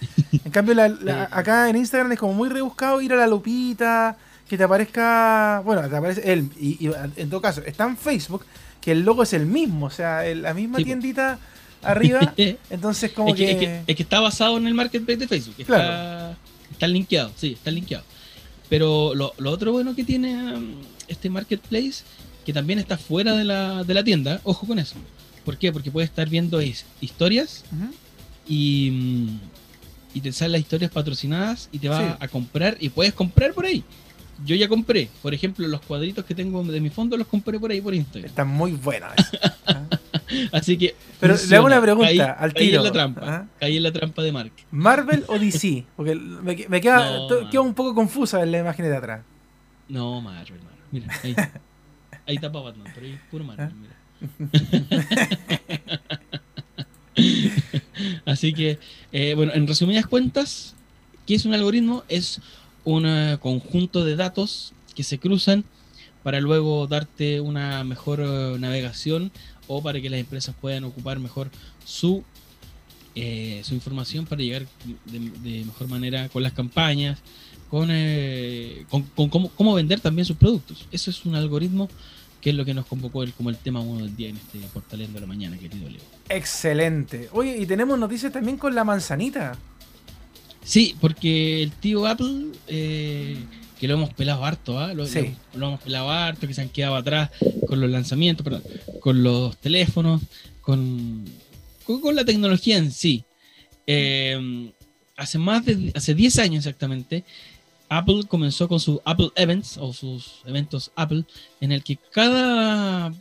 En 0.44 0.52
cambio, 0.52 0.74
acá 1.30 1.68
en 1.68 1.76
Instagram 1.76 2.12
es 2.12 2.18
como 2.18 2.32
muy 2.32 2.48
rebuscado 2.48 3.02
ir 3.02 3.12
a 3.12 3.16
la 3.16 3.26
lupita, 3.26 4.16
que 4.48 4.56
te 4.56 4.64
aparezca, 4.64 5.60
bueno, 5.64 5.86
te 5.86 5.94
aparece 5.94 6.32
él, 6.32 6.50
y, 6.58 6.86
y 6.86 6.90
en 7.16 7.28
todo 7.28 7.42
caso, 7.42 7.60
está 7.66 7.84
en 7.84 7.98
Facebook, 7.98 8.44
que 8.80 8.92
el 8.92 9.02
logo 9.02 9.22
es 9.22 9.34
el 9.34 9.44
mismo, 9.44 9.86
o 9.86 9.90
sea, 9.90 10.22
la 10.34 10.54
misma 10.54 10.78
tiendita 10.78 11.38
arriba. 11.82 12.34
entonces, 12.70 13.12
como 13.12 13.34
que, 13.34 13.82
Es 13.86 13.96
que, 13.96 14.02
está 14.02 14.20
basado 14.20 14.56
en 14.58 14.66
el 14.66 14.74
marketplace 14.74 15.18
de 15.18 15.28
Facebook. 15.28 15.54
Está, 15.58 16.36
está 16.70 16.86
linkeado, 16.86 17.32
sí, 17.36 17.52
está 17.52 17.70
linkeado. 17.70 18.04
Pero 18.68 19.14
lo, 19.14 19.32
otro 19.44 19.72
bueno 19.72 19.94
que 19.94 20.04
tiene 20.04 20.54
um, 20.54 20.74
este 21.08 21.30
marketplace, 21.30 22.04
que 22.44 22.52
también 22.52 22.78
está 22.78 22.98
fuera 22.98 23.34
de 23.34 23.44
la, 23.44 23.84
de 23.84 23.94
la 23.94 24.04
tienda, 24.04 24.40
ojo 24.44 24.66
con 24.66 24.78
eso. 24.78 24.96
¿Por 25.44 25.56
qué? 25.56 25.72
Porque 25.72 25.90
puedes 25.90 26.10
estar 26.10 26.28
viendo 26.28 26.60
historias 27.00 27.64
y, 28.46 28.90
mm, 28.92 29.40
y 30.14 30.20
te 30.20 30.32
salen 30.32 30.52
las 30.52 30.60
historias 30.60 30.90
patrocinadas 30.90 31.70
y 31.72 31.78
te 31.78 31.88
va 31.88 32.18
a 32.20 32.28
comprar 32.28 32.76
y 32.80 32.90
puedes 32.90 33.14
comprar 33.14 33.54
por 33.54 33.64
ahí 33.64 33.82
yo 34.44 34.54
ya 34.54 34.68
compré, 34.68 35.08
por 35.22 35.34
ejemplo, 35.34 35.66
los 35.66 35.80
cuadritos 35.80 36.24
que 36.24 36.34
tengo 36.34 36.62
de 36.62 36.80
mi 36.80 36.90
fondo 36.90 37.16
los 37.16 37.26
compré 37.26 37.58
por 37.58 37.70
ahí 37.70 37.80
por 37.80 37.94
Instagram. 37.94 38.28
Están 38.28 38.48
muy 38.48 38.72
buenos. 38.72 39.12
Así 40.52 40.76
que. 40.76 40.94
Pero 41.20 41.34
le 41.48 41.56
hago 41.56 41.66
una 41.66 41.80
pregunta 41.80 42.32
al 42.32 42.54
tiro. 42.54 42.64
Ahí 42.64 42.76
en 42.76 42.84
la 42.84 42.92
trampa. 42.92 43.20
¿Ah? 43.24 43.46
Ahí 43.60 43.76
en 43.76 43.82
la 43.82 43.92
trampa 43.92 44.22
de 44.22 44.32
Mark. 44.32 44.52
¿Marvel 44.70 45.24
o 45.28 45.38
DC? 45.38 45.84
Porque 45.96 46.14
me, 46.14 46.80
queda, 46.80 47.26
un 47.60 47.74
poco 47.74 47.94
confusa 47.94 48.42
en 48.42 48.52
la 48.52 48.58
imagen 48.58 48.86
de 48.86 48.96
atrás. 48.96 49.22
No, 49.88 50.20
Marvel, 50.20 50.60
Mira, 50.90 51.06
ahí. 51.22 51.34
ahí 52.26 52.34
está 52.34 52.48
Batman, 52.48 52.86
pero 52.94 53.06
ahí 53.06 53.18
puro 53.30 53.44
Marvel, 53.44 53.72
mira. 53.74 53.94
Así 58.26 58.52
que, 58.52 58.78
eh, 59.12 59.34
bueno, 59.34 59.52
en 59.54 59.66
resumidas 59.66 60.06
cuentas, 60.06 60.74
¿qué 61.26 61.34
es 61.34 61.44
un 61.44 61.54
algoritmo? 61.54 62.04
Es 62.08 62.40
un 62.84 63.06
eh, 63.06 63.38
conjunto 63.40 64.04
de 64.04 64.16
datos 64.16 64.72
que 64.94 65.02
se 65.02 65.18
cruzan 65.18 65.64
para 66.22 66.40
luego 66.40 66.86
darte 66.86 67.40
una 67.40 67.84
mejor 67.84 68.20
eh, 68.20 68.56
navegación 68.58 69.32
o 69.68 69.82
para 69.82 70.00
que 70.00 70.10
las 70.10 70.18
empresas 70.18 70.54
puedan 70.60 70.84
ocupar 70.84 71.20
mejor 71.20 71.50
su, 71.84 72.24
eh, 73.14 73.60
su 73.64 73.74
información 73.74 74.26
para 74.26 74.42
llegar 74.42 74.66
de, 75.04 75.64
mejor 75.64 75.88
manera 75.88 76.28
con 76.28 76.42
las 76.42 76.52
campañas, 76.52 77.18
con, 77.70 77.88
con, 79.14 79.28
cómo, 79.28 79.74
vender 79.74 80.00
también 80.00 80.24
sus 80.24 80.36
productos. 80.36 80.86
Eso 80.90 81.10
es 81.10 81.24
un 81.24 81.34
algoritmo 81.36 81.88
que 82.40 82.50
es 82.50 82.56
lo 82.56 82.64
que 82.64 82.74
nos 82.74 82.86
convocó 82.86 83.22
el, 83.22 83.32
como 83.32 83.50
el 83.50 83.56
tema 83.56 83.80
uno 83.80 84.04
del 84.04 84.16
día 84.16 84.28
en 84.28 84.36
este 84.36 84.58
portal 84.72 85.12
de 85.12 85.20
la 85.20 85.26
mañana, 85.26 85.58
querido 85.58 85.88
Leo. 85.88 86.00
Excelente. 86.28 87.28
Oye, 87.32 87.56
y 87.58 87.66
tenemos 87.66 87.98
noticias 87.98 88.32
también 88.32 88.56
con 88.56 88.74
la 88.74 88.84
manzanita. 88.84 89.56
Sí, 90.68 90.94
porque 91.00 91.62
el 91.62 91.72
tío 91.72 92.06
Apple, 92.06 92.48
eh, 92.66 93.38
que 93.80 93.88
lo 93.88 93.94
hemos 93.94 94.12
pelado 94.12 94.44
harto, 94.44 94.78
¿ah? 94.78 94.92
lo, 94.92 95.06
hemos 95.06 95.80
pelado 95.80 96.10
harto, 96.10 96.46
que 96.46 96.54
se 96.54 96.60
han 96.60 96.68
quedado 96.68 96.96
atrás 96.96 97.30
con 97.66 97.80
los 97.80 97.88
lanzamientos, 97.90 98.44
perdón, 98.44 98.62
con 99.00 99.22
los 99.22 99.56
teléfonos, 99.58 100.22
con, 100.60 101.24
con, 101.84 102.14
la 102.14 102.24
tecnología 102.24 102.76
en 102.76 102.92
sí. 102.92 103.24
Eh, 103.86 104.70
hace 105.16 105.38
más 105.38 105.64
de 105.64 105.92
hace 105.94 106.14
10 106.14 106.38
años 106.38 106.66
exactamente, 106.66 107.24
Apple 107.88 108.24
comenzó 108.28 108.68
con 108.68 108.80
sus 108.80 109.00
Apple 109.04 109.30
Events 109.34 109.78
o 109.78 109.92
sus 109.92 110.42
eventos 110.44 110.90
Apple, 110.94 111.24
en 111.60 111.72
el 111.72 111.82
que 111.82 111.98
cada 112.12 113.12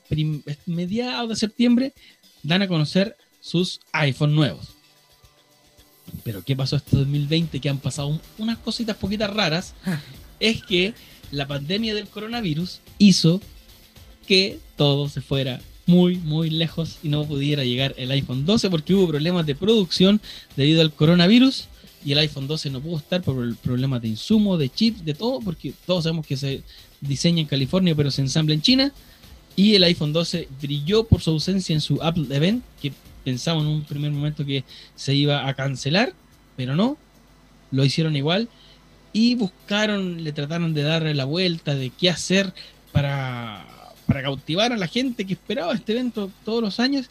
mediados 0.66 1.30
de 1.30 1.36
septiembre 1.36 1.94
dan 2.44 2.62
a 2.62 2.68
conocer 2.68 3.16
sus 3.40 3.80
iPhone 3.94 4.36
nuevos. 4.36 4.70
Pero 6.24 6.44
¿qué 6.44 6.56
pasó 6.56 6.76
este 6.76 6.98
2020? 6.98 7.60
Que 7.60 7.70
han 7.70 7.80
pasado 7.80 8.20
unas 8.38 8.58
cositas 8.60 8.98
poquitas 8.98 9.34
raras. 9.34 9.74
es 10.40 10.63
que 10.63 10.94
la 11.32 11.48
pandemia 11.48 11.96
del 11.96 12.08
coronavirus 12.08 12.82
hizo 12.98 13.42
que 14.28 14.60
todo 14.76 15.10
se 15.10 15.22
fuera 15.22 15.60
muy, 15.88 16.18
muy 16.18 16.50
lejos 16.50 16.98
y 17.02 17.10
no 17.10 17.26
pudiera 17.26 17.63
llegar 17.63 17.96
el 17.98 18.12
iPhone 18.12 18.46
12 18.46 18.70
porque 18.70 18.94
hubo 18.94 19.08
problemas 19.08 19.46
de 19.46 19.56
producción 19.56 20.22
debido 20.56 20.82
al 20.82 20.94
coronavirus 20.94 21.70
y 22.06 22.12
el 22.12 22.20
iPhone 22.20 22.48
12 22.48 22.70
no 22.70 22.82
pudo 22.82 22.98
estar 22.98 23.22
por 23.24 23.56
problemas 23.58 24.02
de 24.02 24.10
insumo, 24.10 24.58
de 24.58 24.70
chips, 24.70 25.04
de 25.04 25.13
todo, 25.13 25.40
porque 25.40 25.74
todos 25.86 26.04
sabemos 26.04 26.28
que 26.28 26.38
se 26.38 26.62
diseña 27.02 27.42
en 27.42 27.48
California 27.48 27.96
pero 27.96 28.12
se 28.12 28.22
ensambla 28.22 28.54
en 28.54 28.62
China. 28.62 28.94
Y 29.56 29.74
el 29.74 29.84
iPhone 29.86 30.13
12 30.13 30.48
brilló 30.62 31.06
por 31.06 31.22
su 31.22 31.32
ausencia 31.32 31.74
en 31.74 31.82
su 31.82 32.02
Apple 32.04 32.28
Event, 32.30 32.63
que 32.80 32.94
pensamos 33.24 33.63
en 33.63 33.70
un 33.70 33.84
primer 33.84 34.12
momento 34.12 34.46
que 34.46 34.63
se 34.96 35.16
iba 35.16 35.48
a 35.48 35.54
cancelar, 35.56 36.13
pero 36.56 36.76
no, 36.76 36.96
lo 37.72 37.84
hicieron 37.84 38.16
igual. 38.16 38.48
y 39.13 39.36
buscaron, 39.36 40.24
le 40.24 40.32
trataron 40.32 40.74
de 40.76 40.84
darle 40.84 41.16
la 41.16 41.26
vuelta 41.26 41.74
de 41.74 41.90
qué 41.90 42.10
hacer 42.10 42.54
para, 42.92 43.66
para 44.08 44.24
cautivar 44.24 44.72
a 44.74 44.78
la 44.78 44.88
gente 44.88 45.26
que 45.26 45.34
esperaba 45.34 45.74
este 45.74 45.91
evento 45.91 46.32
todos 46.46 46.62
los 46.63 46.80
años. 46.80 47.08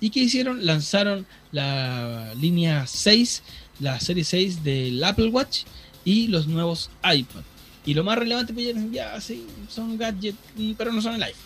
¿Y 0.00 0.10
qué 0.10 0.20
hicieron? 0.20 0.66
Lanzaron 0.66 1.24
la 1.52 2.34
línea 2.34 2.86
6, 2.86 3.42
la 3.80 3.98
serie 4.00 4.24
6 4.24 4.62
del 4.64 5.02
Apple 5.04 5.28
Watch 5.28 5.60
y 6.04 6.26
los 6.26 6.46
nuevos 6.46 6.90
iPad. 7.04 7.42
Y 7.86 7.94
lo 7.94 8.04
más 8.04 8.18
relevante, 8.18 8.52
pues 8.52 8.74
ya, 8.92 9.18
sí, 9.20 9.46
son 9.68 9.96
gadgets, 9.96 10.36
pero 10.76 10.92
no 10.92 11.00
son 11.00 11.14
el 11.14 11.22
iPhone. 11.22 11.40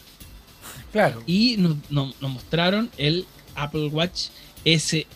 Claro. 0.92 1.22
Y 1.26 1.56
nos, 1.58 1.76
nos- 1.90 2.20
nos 2.20 2.30
mostraron 2.32 2.90
el 2.96 3.24
Apple 3.54 3.86
Watch 3.88 4.28
SE, 4.64 5.06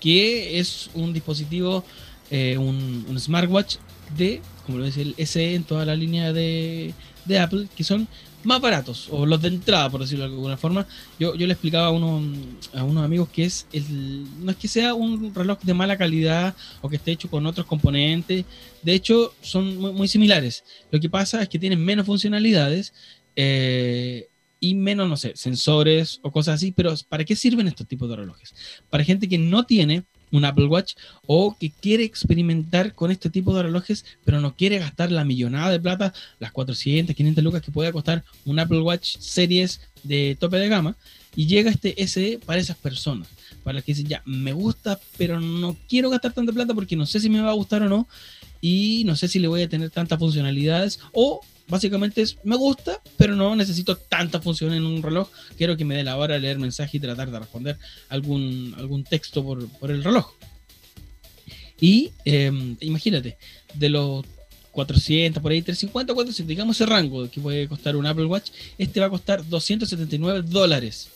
que 0.00 0.58
es 0.58 0.90
un 0.94 1.12
dispositivo, 1.12 1.84
eh, 2.30 2.56
un, 2.58 3.04
un 3.08 3.18
smartwatch 3.20 3.76
de, 4.16 4.40
como 4.64 4.78
lo 4.78 4.84
dice 4.84 5.02
el 5.02 5.14
SE 5.26 5.54
en 5.54 5.64
toda 5.64 5.84
la 5.84 5.94
línea 5.96 6.32
de, 6.32 6.94
de 7.24 7.38
Apple, 7.38 7.68
que 7.76 7.84
son 7.84 8.06
más 8.44 8.60
baratos, 8.60 9.08
o 9.10 9.26
los 9.26 9.42
de 9.42 9.48
entrada, 9.48 9.90
por 9.90 10.00
decirlo 10.00 10.26
de 10.26 10.34
alguna 10.34 10.56
forma. 10.56 10.86
Yo, 11.18 11.34
yo 11.34 11.46
le 11.46 11.52
explicaba 11.52 11.86
a, 11.88 11.90
uno, 11.90 12.22
a 12.74 12.84
unos 12.84 13.04
amigos 13.04 13.28
que 13.30 13.44
es 13.44 13.66
el, 13.72 14.26
no 14.40 14.50
es 14.50 14.56
que 14.56 14.68
sea 14.68 14.94
un 14.94 15.34
reloj 15.34 15.58
de 15.62 15.74
mala 15.74 15.96
calidad 15.96 16.54
o 16.80 16.88
que 16.88 16.96
esté 16.96 17.12
hecho 17.12 17.28
con 17.28 17.46
otros 17.46 17.66
componentes. 17.66 18.44
De 18.82 18.94
hecho, 18.94 19.34
son 19.40 19.76
muy, 19.78 20.08
similares. 20.08 20.64
Lo 20.90 21.00
que 21.00 21.10
pasa 21.10 21.42
es 21.42 21.48
que 21.48 21.58
tienen 21.58 21.84
menos 21.84 22.06
funcionalidades. 22.06 22.92
eh, 23.36 24.28
y 24.60 24.74
menos, 24.74 25.08
no 25.08 25.16
sé, 25.16 25.32
sensores 25.36 26.20
o 26.22 26.32
cosas 26.32 26.56
así, 26.56 26.72
pero 26.72 26.92
¿para 27.08 27.24
qué 27.24 27.36
sirven 27.36 27.68
estos 27.68 27.86
tipos 27.86 28.08
de 28.08 28.16
relojes? 28.16 28.54
Para 28.90 29.04
gente 29.04 29.28
que 29.28 29.38
no 29.38 29.64
tiene 29.64 30.04
un 30.32 30.44
Apple 30.44 30.66
Watch 30.66 30.94
o 31.26 31.56
que 31.58 31.70
quiere 31.70 32.04
experimentar 32.04 32.94
con 32.94 33.10
este 33.10 33.30
tipo 33.30 33.54
de 33.54 33.64
relojes, 33.64 34.04
pero 34.24 34.40
no 34.40 34.54
quiere 34.54 34.78
gastar 34.78 35.10
la 35.10 35.24
millonada 35.24 35.70
de 35.70 35.80
plata, 35.80 36.12
las 36.38 36.52
400, 36.52 37.14
500 37.14 37.44
lucas 37.44 37.62
que 37.62 37.70
puede 37.70 37.92
costar 37.92 38.24
un 38.44 38.58
Apple 38.58 38.80
Watch 38.80 39.16
Series 39.18 39.80
de 40.02 40.36
tope 40.38 40.58
de 40.58 40.68
gama, 40.68 40.96
y 41.34 41.46
llega 41.46 41.70
este 41.70 41.94
SE 42.06 42.40
para 42.44 42.60
esas 42.60 42.76
personas, 42.76 43.28
para 43.62 43.74
las 43.74 43.84
que 43.84 43.92
dicen, 43.92 44.08
ya, 44.08 44.22
me 44.24 44.52
gusta, 44.52 44.98
pero 45.16 45.40
no 45.40 45.76
quiero 45.88 46.10
gastar 46.10 46.32
tanta 46.32 46.52
plata 46.52 46.74
porque 46.74 46.96
no 46.96 47.06
sé 47.06 47.20
si 47.20 47.30
me 47.30 47.40
va 47.40 47.50
a 47.50 47.54
gustar 47.54 47.82
o 47.82 47.88
no, 47.88 48.08
y 48.60 49.04
no 49.04 49.14
sé 49.14 49.28
si 49.28 49.38
le 49.38 49.48
voy 49.48 49.62
a 49.62 49.68
tener 49.68 49.90
tantas 49.90 50.18
funcionalidades, 50.18 51.00
o 51.12 51.40
básicamente 51.68 52.22
es, 52.22 52.38
me 52.44 52.56
gusta, 52.56 53.00
pero 53.16 53.36
no 53.36 53.54
necesito 53.54 53.96
tanta 53.96 54.40
función 54.40 54.72
en 54.72 54.84
un 54.84 55.02
reloj, 55.02 55.28
quiero 55.56 55.76
que 55.76 55.84
me 55.84 55.96
dé 55.96 56.04
la 56.04 56.16
hora 56.16 56.34
de 56.34 56.40
leer 56.40 56.58
mensaje 56.58 56.96
y 56.96 57.00
tratar 57.00 57.30
de 57.30 57.38
responder 57.38 57.78
algún, 58.08 58.74
algún 58.78 59.04
texto 59.04 59.44
por, 59.44 59.68
por 59.78 59.90
el 59.90 60.02
reloj. 60.02 60.32
Y 61.80 62.10
eh, 62.24 62.76
imagínate, 62.80 63.38
de 63.74 63.88
los 63.88 64.24
400, 64.72 65.42
por 65.42 65.52
ahí 65.52 65.62
350, 65.62 66.14
400, 66.14 66.48
digamos 66.48 66.76
ese 66.76 66.86
rango 66.86 67.30
que 67.30 67.40
puede 67.40 67.68
costar 67.68 67.96
un 67.96 68.06
Apple 68.06 68.26
Watch, 68.26 68.50
este 68.78 69.00
va 69.00 69.06
a 69.06 69.10
costar 69.10 69.46
279 69.46 70.42
dólares. 70.48 71.08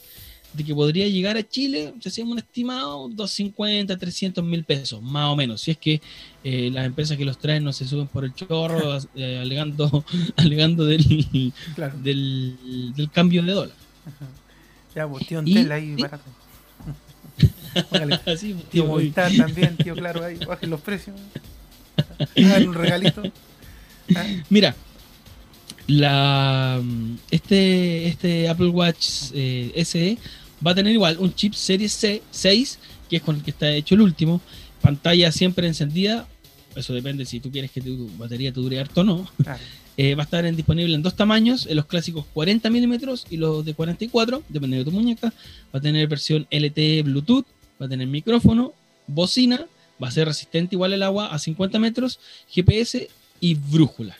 De 0.54 0.64
que 0.64 0.74
podría 0.74 1.08
llegar 1.08 1.36
a 1.38 1.42
Chile, 1.48 1.94
se 2.00 2.10
hacía 2.10 2.24
un 2.26 2.36
estimado 2.38 3.08
250, 3.08 3.96
300 3.96 4.44
mil 4.44 4.64
pesos, 4.64 5.00
más 5.02 5.26
o 5.30 5.36
menos. 5.36 5.62
Si 5.62 5.70
es 5.70 5.78
que 5.78 6.02
eh, 6.44 6.68
las 6.72 6.84
empresas 6.84 7.16
que 7.16 7.24
los 7.24 7.38
traen 7.38 7.64
no 7.64 7.72
se 7.72 7.88
suben 7.88 8.06
por 8.06 8.24
el 8.26 8.34
chorro, 8.34 8.98
eh, 9.14 9.38
alegando, 9.40 10.04
alegando 10.36 10.84
del, 10.84 11.52
Claro. 11.74 11.96
del, 12.02 12.56
del 12.94 13.10
cambio 13.10 13.42
de 13.42 13.52
dólar. 13.52 13.76
Ya, 14.94 15.08
pues 15.08 15.26
tío 15.26 15.42
Y- 15.44 15.56
ahí 15.70 15.94
y- 15.96 16.02
barato. 16.02 16.24
Póngale, 17.90 18.20
Así, 18.26 18.52
tío 18.52 18.62
tío, 18.70 18.86
Movistar 18.86 19.32
también, 19.34 19.76
tío 19.78 19.94
Claro, 19.94 20.22
ahí 20.24 20.36
bajen 20.44 20.68
los 20.68 20.80
precios. 20.82 21.16
Hagan 22.36 22.68
un 22.68 22.74
regalito. 22.74 23.22
Ah, 24.14 24.26
Mira, 24.50 24.74
la, 25.86 26.82
este, 27.30 28.06
este 28.08 28.48
Apple 28.48 28.68
Watch 28.68 29.30
eh, 29.34 29.82
SE 29.84 30.18
va 30.66 30.72
a 30.72 30.74
tener 30.74 30.92
igual 30.92 31.16
un 31.18 31.34
chip 31.34 31.54
Series 31.54 31.92
C 31.92 32.22
6, 32.30 32.78
que 33.10 33.16
es 33.16 33.22
con 33.22 33.36
el 33.36 33.42
que 33.42 33.50
está 33.50 33.70
hecho 33.72 33.94
el 33.94 34.00
último. 34.02 34.40
Pantalla 34.80 35.30
siempre 35.32 35.66
encendida. 35.66 36.26
Eso 36.74 36.94
depende 36.94 37.24
si 37.26 37.38
tú 37.40 37.50
quieres 37.50 37.70
que 37.70 37.80
tu 37.82 38.10
batería 38.16 38.52
te 38.52 38.60
dure 38.60 38.78
harto 38.80 39.02
o 39.02 39.04
no. 39.04 39.30
claro. 39.42 39.60
Eh, 39.98 40.14
va 40.14 40.22
a 40.22 40.24
estar 40.24 40.46
en- 40.46 40.56
disponible 40.56 40.94
en 40.94 41.02
dos 41.02 41.14
tamaños, 41.16 41.66
en 41.66 41.76
los 41.76 41.84
clásicos 41.84 42.24
40 42.32 42.70
milímetros 42.70 43.26
y 43.28 43.36
los 43.36 43.62
de 43.62 43.74
44, 43.74 44.42
dependiendo 44.48 44.86
de 44.86 44.90
tu 44.90 44.96
muñeca. 44.96 45.34
Va 45.72 45.80
a 45.80 45.82
tener 45.82 46.08
versión 46.08 46.46
LTE 46.50 47.02
Bluetooth, 47.02 47.44
va 47.80 47.84
a 47.84 47.88
tener 47.90 48.06
micrófono, 48.06 48.72
bocina, 49.06 49.66
va 50.02 50.08
a 50.08 50.10
ser 50.10 50.26
resistente 50.28 50.76
igual 50.76 50.94
al 50.94 51.02
agua 51.02 51.26
a 51.26 51.38
50 51.38 51.78
metros, 51.78 52.20
GPS 52.50 53.10
y 53.38 53.52
brújula. 53.54 54.16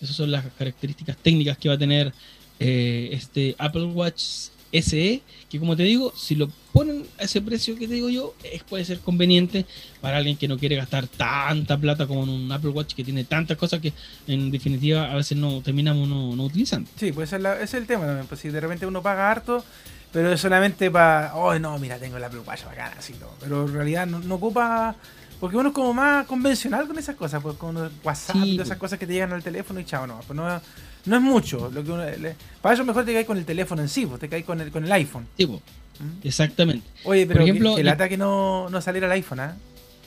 Esas 0.00 0.16
son 0.16 0.30
las 0.30 0.46
características 0.56 1.18
técnicas 1.18 1.58
que 1.58 1.68
va 1.68 1.74
a 1.74 1.78
tener 1.78 2.14
eh, 2.58 3.10
este 3.12 3.54
Apple 3.58 3.84
Watch 3.84 4.22
SE, 4.72 5.22
que 5.48 5.58
como 5.58 5.76
te 5.76 5.82
digo, 5.84 6.12
si 6.16 6.34
lo 6.34 6.48
ponen 6.72 7.04
a 7.18 7.22
ese 7.24 7.40
precio 7.40 7.74
que 7.76 7.88
te 7.88 7.94
digo 7.94 8.08
yo, 8.08 8.34
es, 8.44 8.62
puede 8.62 8.84
ser 8.84 9.00
conveniente 9.00 9.64
para 10.00 10.18
alguien 10.18 10.36
que 10.36 10.46
no 10.48 10.58
quiere 10.58 10.76
gastar 10.76 11.06
tanta 11.06 11.76
plata 11.78 12.06
como 12.06 12.22
en 12.24 12.28
un 12.28 12.52
Apple 12.52 12.70
Watch 12.70 12.94
que 12.94 13.02
tiene 13.04 13.24
tantas 13.24 13.56
cosas 13.56 13.80
que 13.80 13.92
en 14.26 14.50
definitiva 14.50 15.10
a 15.10 15.16
veces 15.16 15.36
no 15.38 15.60
terminamos 15.62 16.06
no, 16.08 16.36
no 16.36 16.44
utilizando. 16.44 16.88
Sí, 16.96 17.12
pues 17.12 17.32
es, 17.32 17.40
la- 17.40 17.54
ese 17.54 17.64
es 17.64 17.74
el 17.74 17.86
tema 17.86 18.04
también. 18.06 18.26
Pues 18.26 18.40
si 18.40 18.48
de 18.50 18.60
repente 18.60 18.86
uno 18.86 19.02
paga 19.02 19.30
harto, 19.30 19.64
pero 20.12 20.32
es 20.32 20.40
solamente 20.40 20.90
para. 20.90 21.34
Oh, 21.34 21.58
no, 21.58 21.78
mira, 21.78 21.98
tengo 21.98 22.16
el 22.16 22.24
Apple 22.24 22.40
Watch 22.46 22.64
bacana, 22.64 22.96
así 22.98 23.12
todo. 23.14 23.34
Pero 23.40 23.66
en 23.66 23.72
realidad 23.74 24.06
no, 24.06 24.20
no 24.20 24.34
ocupa. 24.36 24.94
Porque 25.40 25.56
uno 25.56 25.68
es 25.68 25.74
como 25.74 25.94
más 25.94 26.26
convencional 26.26 26.88
con 26.88 26.98
esas 26.98 27.14
cosas, 27.14 27.40
pues 27.40 27.56
con 27.56 27.76
WhatsApp 28.02 28.34
Sí, 28.36 28.38
y 28.38 28.42
todas 28.42 28.56
pues. 28.56 28.66
esas 28.68 28.78
cosas 28.78 28.98
que 28.98 29.06
te 29.06 29.12
llegan 29.12 29.32
al 29.32 29.42
teléfono 29.42 29.78
y 29.78 29.84
chao, 29.84 30.04
no. 30.06 30.20
Pues 30.26 30.36
no, 30.36 30.60
no 31.06 31.16
es 31.16 31.22
mucho. 31.22 31.70
Lo 31.72 31.82
que 31.84 31.90
uno, 31.92 32.04
le- 32.04 32.34
para 32.60 32.74
eso 32.74 32.84
mejor 32.84 33.04
te 33.04 33.12
caes 33.12 33.26
con 33.26 33.38
el 33.38 33.44
teléfono 33.44 33.82
en 33.82 33.88
sí, 33.88 34.06
pues 34.06 34.20
te 34.20 34.28
caes 34.28 34.44
con 34.44 34.60
el, 34.60 34.70
con 34.70 34.84
el 34.84 34.92
iPhone. 34.92 35.26
Tipo, 35.36 35.62
¿Mm? 36.00 36.26
exactamente. 36.26 36.86
Oye, 37.04 37.26
pero 37.26 37.40
que- 37.44 37.50
ejemplo, 37.50 37.76
que, 37.76 37.84
le- 37.84 37.90
lata 37.90 38.08
que 38.08 38.16
no, 38.16 38.68
no 38.70 38.80
saliera 38.80 39.06
el 39.06 39.12
iPhone, 39.12 39.40
¿ah? 39.40 39.56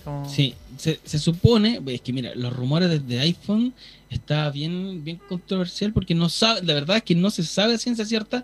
Como- 0.04 0.28
Sí, 0.30 0.56
se, 0.78 1.00
se 1.04 1.20
supone, 1.20 1.80
es 1.88 2.02
que 2.02 2.12
mira, 2.14 2.34
los 2.36 2.56
rumores 2.56 2.90
de, 2.90 3.00
de 3.00 3.20
iPhone 3.20 3.74
está 4.10 4.50
bien, 4.50 5.04
bien 5.04 5.20
controversial 5.30 5.94
porque 5.94 6.16
no 6.16 6.28
sabe, 6.30 6.62
la 6.64 6.74
verdad 6.74 6.98
es 6.98 7.04
que 7.04 7.16
no 7.16 7.30
se 7.30 7.44
sabe 7.44 7.76
a 7.76 7.78
ciencia 7.78 8.06
cierta 8.06 8.44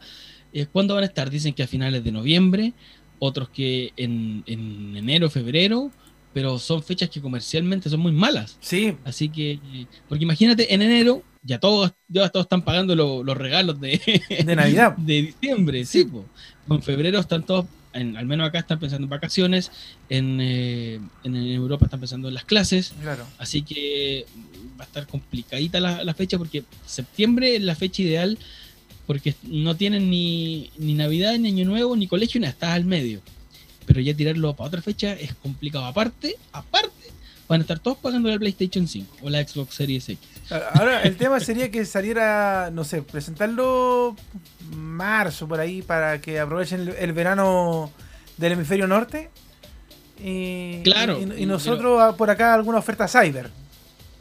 eh, 0.54 0.66
cuándo 0.72 0.94
van 0.94 1.04
a 1.04 1.08
estar. 1.08 1.30
Dicen 1.30 1.54
que 1.54 1.64
a 1.64 1.68
finales 1.68 2.04
de 2.04 2.12
noviembre, 2.12 2.74
otros 3.20 3.50
que 3.50 3.92
en, 3.98 4.44
en 4.46 4.96
enero, 4.96 5.30
febrero, 5.30 5.92
pero 6.34 6.60
son 6.60 6.84
fechas 6.84 7.10
que 7.10 7.20
comercialmente 7.22 7.90
son 7.90 8.00
muy 8.02 8.12
malas. 8.12 8.58
Sí, 8.62 8.96
Así 9.04 9.28
que, 9.30 9.54
eh, 9.54 9.88
porque 10.08 10.24
imagínate, 10.24 10.72
en 10.74 10.84
enero 10.84 11.24
ya 11.48 11.60
todos, 11.60 11.94
ya 12.10 12.28
todos 12.30 12.46
están 12.46 12.62
pagando 12.62 12.96
lo- 12.96 13.24
los 13.24 13.38
regalos 13.38 13.80
de, 13.80 14.00
de 14.46 14.56
Navidad. 14.56 14.96
de 14.98 15.22
diciembre, 15.24 15.86
sí. 15.86 16.04
po. 16.06 16.26
En 16.70 16.82
febrero 16.84 17.20
están 17.20 17.44
todos, 17.46 17.66
en- 17.94 18.18
al 18.18 18.26
menos 18.26 18.48
acá 18.48 18.60
están 18.60 18.80
pensando 18.80 19.06
en 19.06 19.10
vacaciones, 19.10 19.72
en, 20.10 20.40
eh, 20.42 21.00
en 21.24 21.36
Europa 21.36 21.86
están 21.86 22.02
pensando 22.02 22.28
en 22.28 22.34
las 22.34 22.44
clases, 22.46 22.94
Claro. 23.02 23.26
así 23.38 23.62
que 23.62 24.26
va 24.80 24.84
a 24.84 24.88
estar 24.88 25.08
complicadita 25.08 25.80
la, 25.80 26.04
la 26.04 26.14
fecha 26.14 26.38
porque 26.38 26.64
septiembre 26.86 27.56
es 27.56 27.62
la 27.64 27.76
fecha 27.76 28.02
ideal 28.04 28.38
porque 29.08 29.34
no 29.44 29.76
tienen 29.78 30.10
ni, 30.10 30.70
ni 30.78 30.94
Navidad, 30.94 31.38
ni 31.40 31.48
Año 31.48 31.64
Nuevo, 31.66 31.96
ni 31.96 32.08
colegio, 32.08 32.42
ni 32.42 32.48
estás 32.48 32.72
al 32.72 32.84
medio. 32.84 33.22
Pero 33.86 34.02
ya 34.02 34.14
tirarlo 34.14 34.54
para 34.54 34.68
otra 34.68 34.82
fecha 34.82 35.14
es 35.14 35.34
complicado. 35.36 35.86
Aparte, 35.86 36.36
aparte, 36.52 36.92
van 37.48 37.62
a 37.62 37.64
estar 37.64 37.80
todos 37.80 37.98
pagando 37.98 38.30
la 38.30 38.38
PlayStation 38.38 38.88
5 38.88 39.18
o 39.22 39.30
la 39.30 39.46
Xbox 39.46 39.76
Series 39.76 40.08
X. 40.10 40.20
Ahora, 40.74 41.02
el 41.04 41.18
tema 41.18 41.40
sería 41.40 41.72
que 41.72 41.86
saliera, 41.86 42.70
no 42.72 42.84
sé, 42.84 43.02
presentarlo 43.02 44.16
marzo 44.76 45.48
por 45.48 45.60
ahí 45.60 45.82
para 45.82 46.20
que 46.20 46.40
aprovechen 46.40 46.82
el, 46.82 46.90
el 46.90 47.14
verano 47.14 47.92
del 48.38 48.54
hemisferio 48.54 48.88
norte. 48.88 49.30
Y, 50.24 50.82
Claro, 50.84 51.20
y, 51.22 51.46
nosotros 51.46 52.16
por 52.16 52.30
acá 52.30 52.54
alguna 52.54 52.80
oferta 52.80 53.08
cyber. 53.08 53.50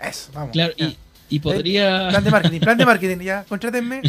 Eso, 0.01 0.31
vamos. 0.35 0.53
Claro, 0.53 0.75
y, 0.77 0.97
y 1.29 1.41
podría... 1.41 2.09
Plan 2.11 2.25
de 2.25 2.31
marketing, 2.31 2.61
plan 2.61 2.79
de 2.79 2.87
marketing, 2.87 3.25
ya, 3.25 3.45
contrátenme, 3.45 4.03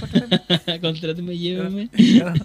contrátenme. 0.81 1.89
Ya. 1.97 2.33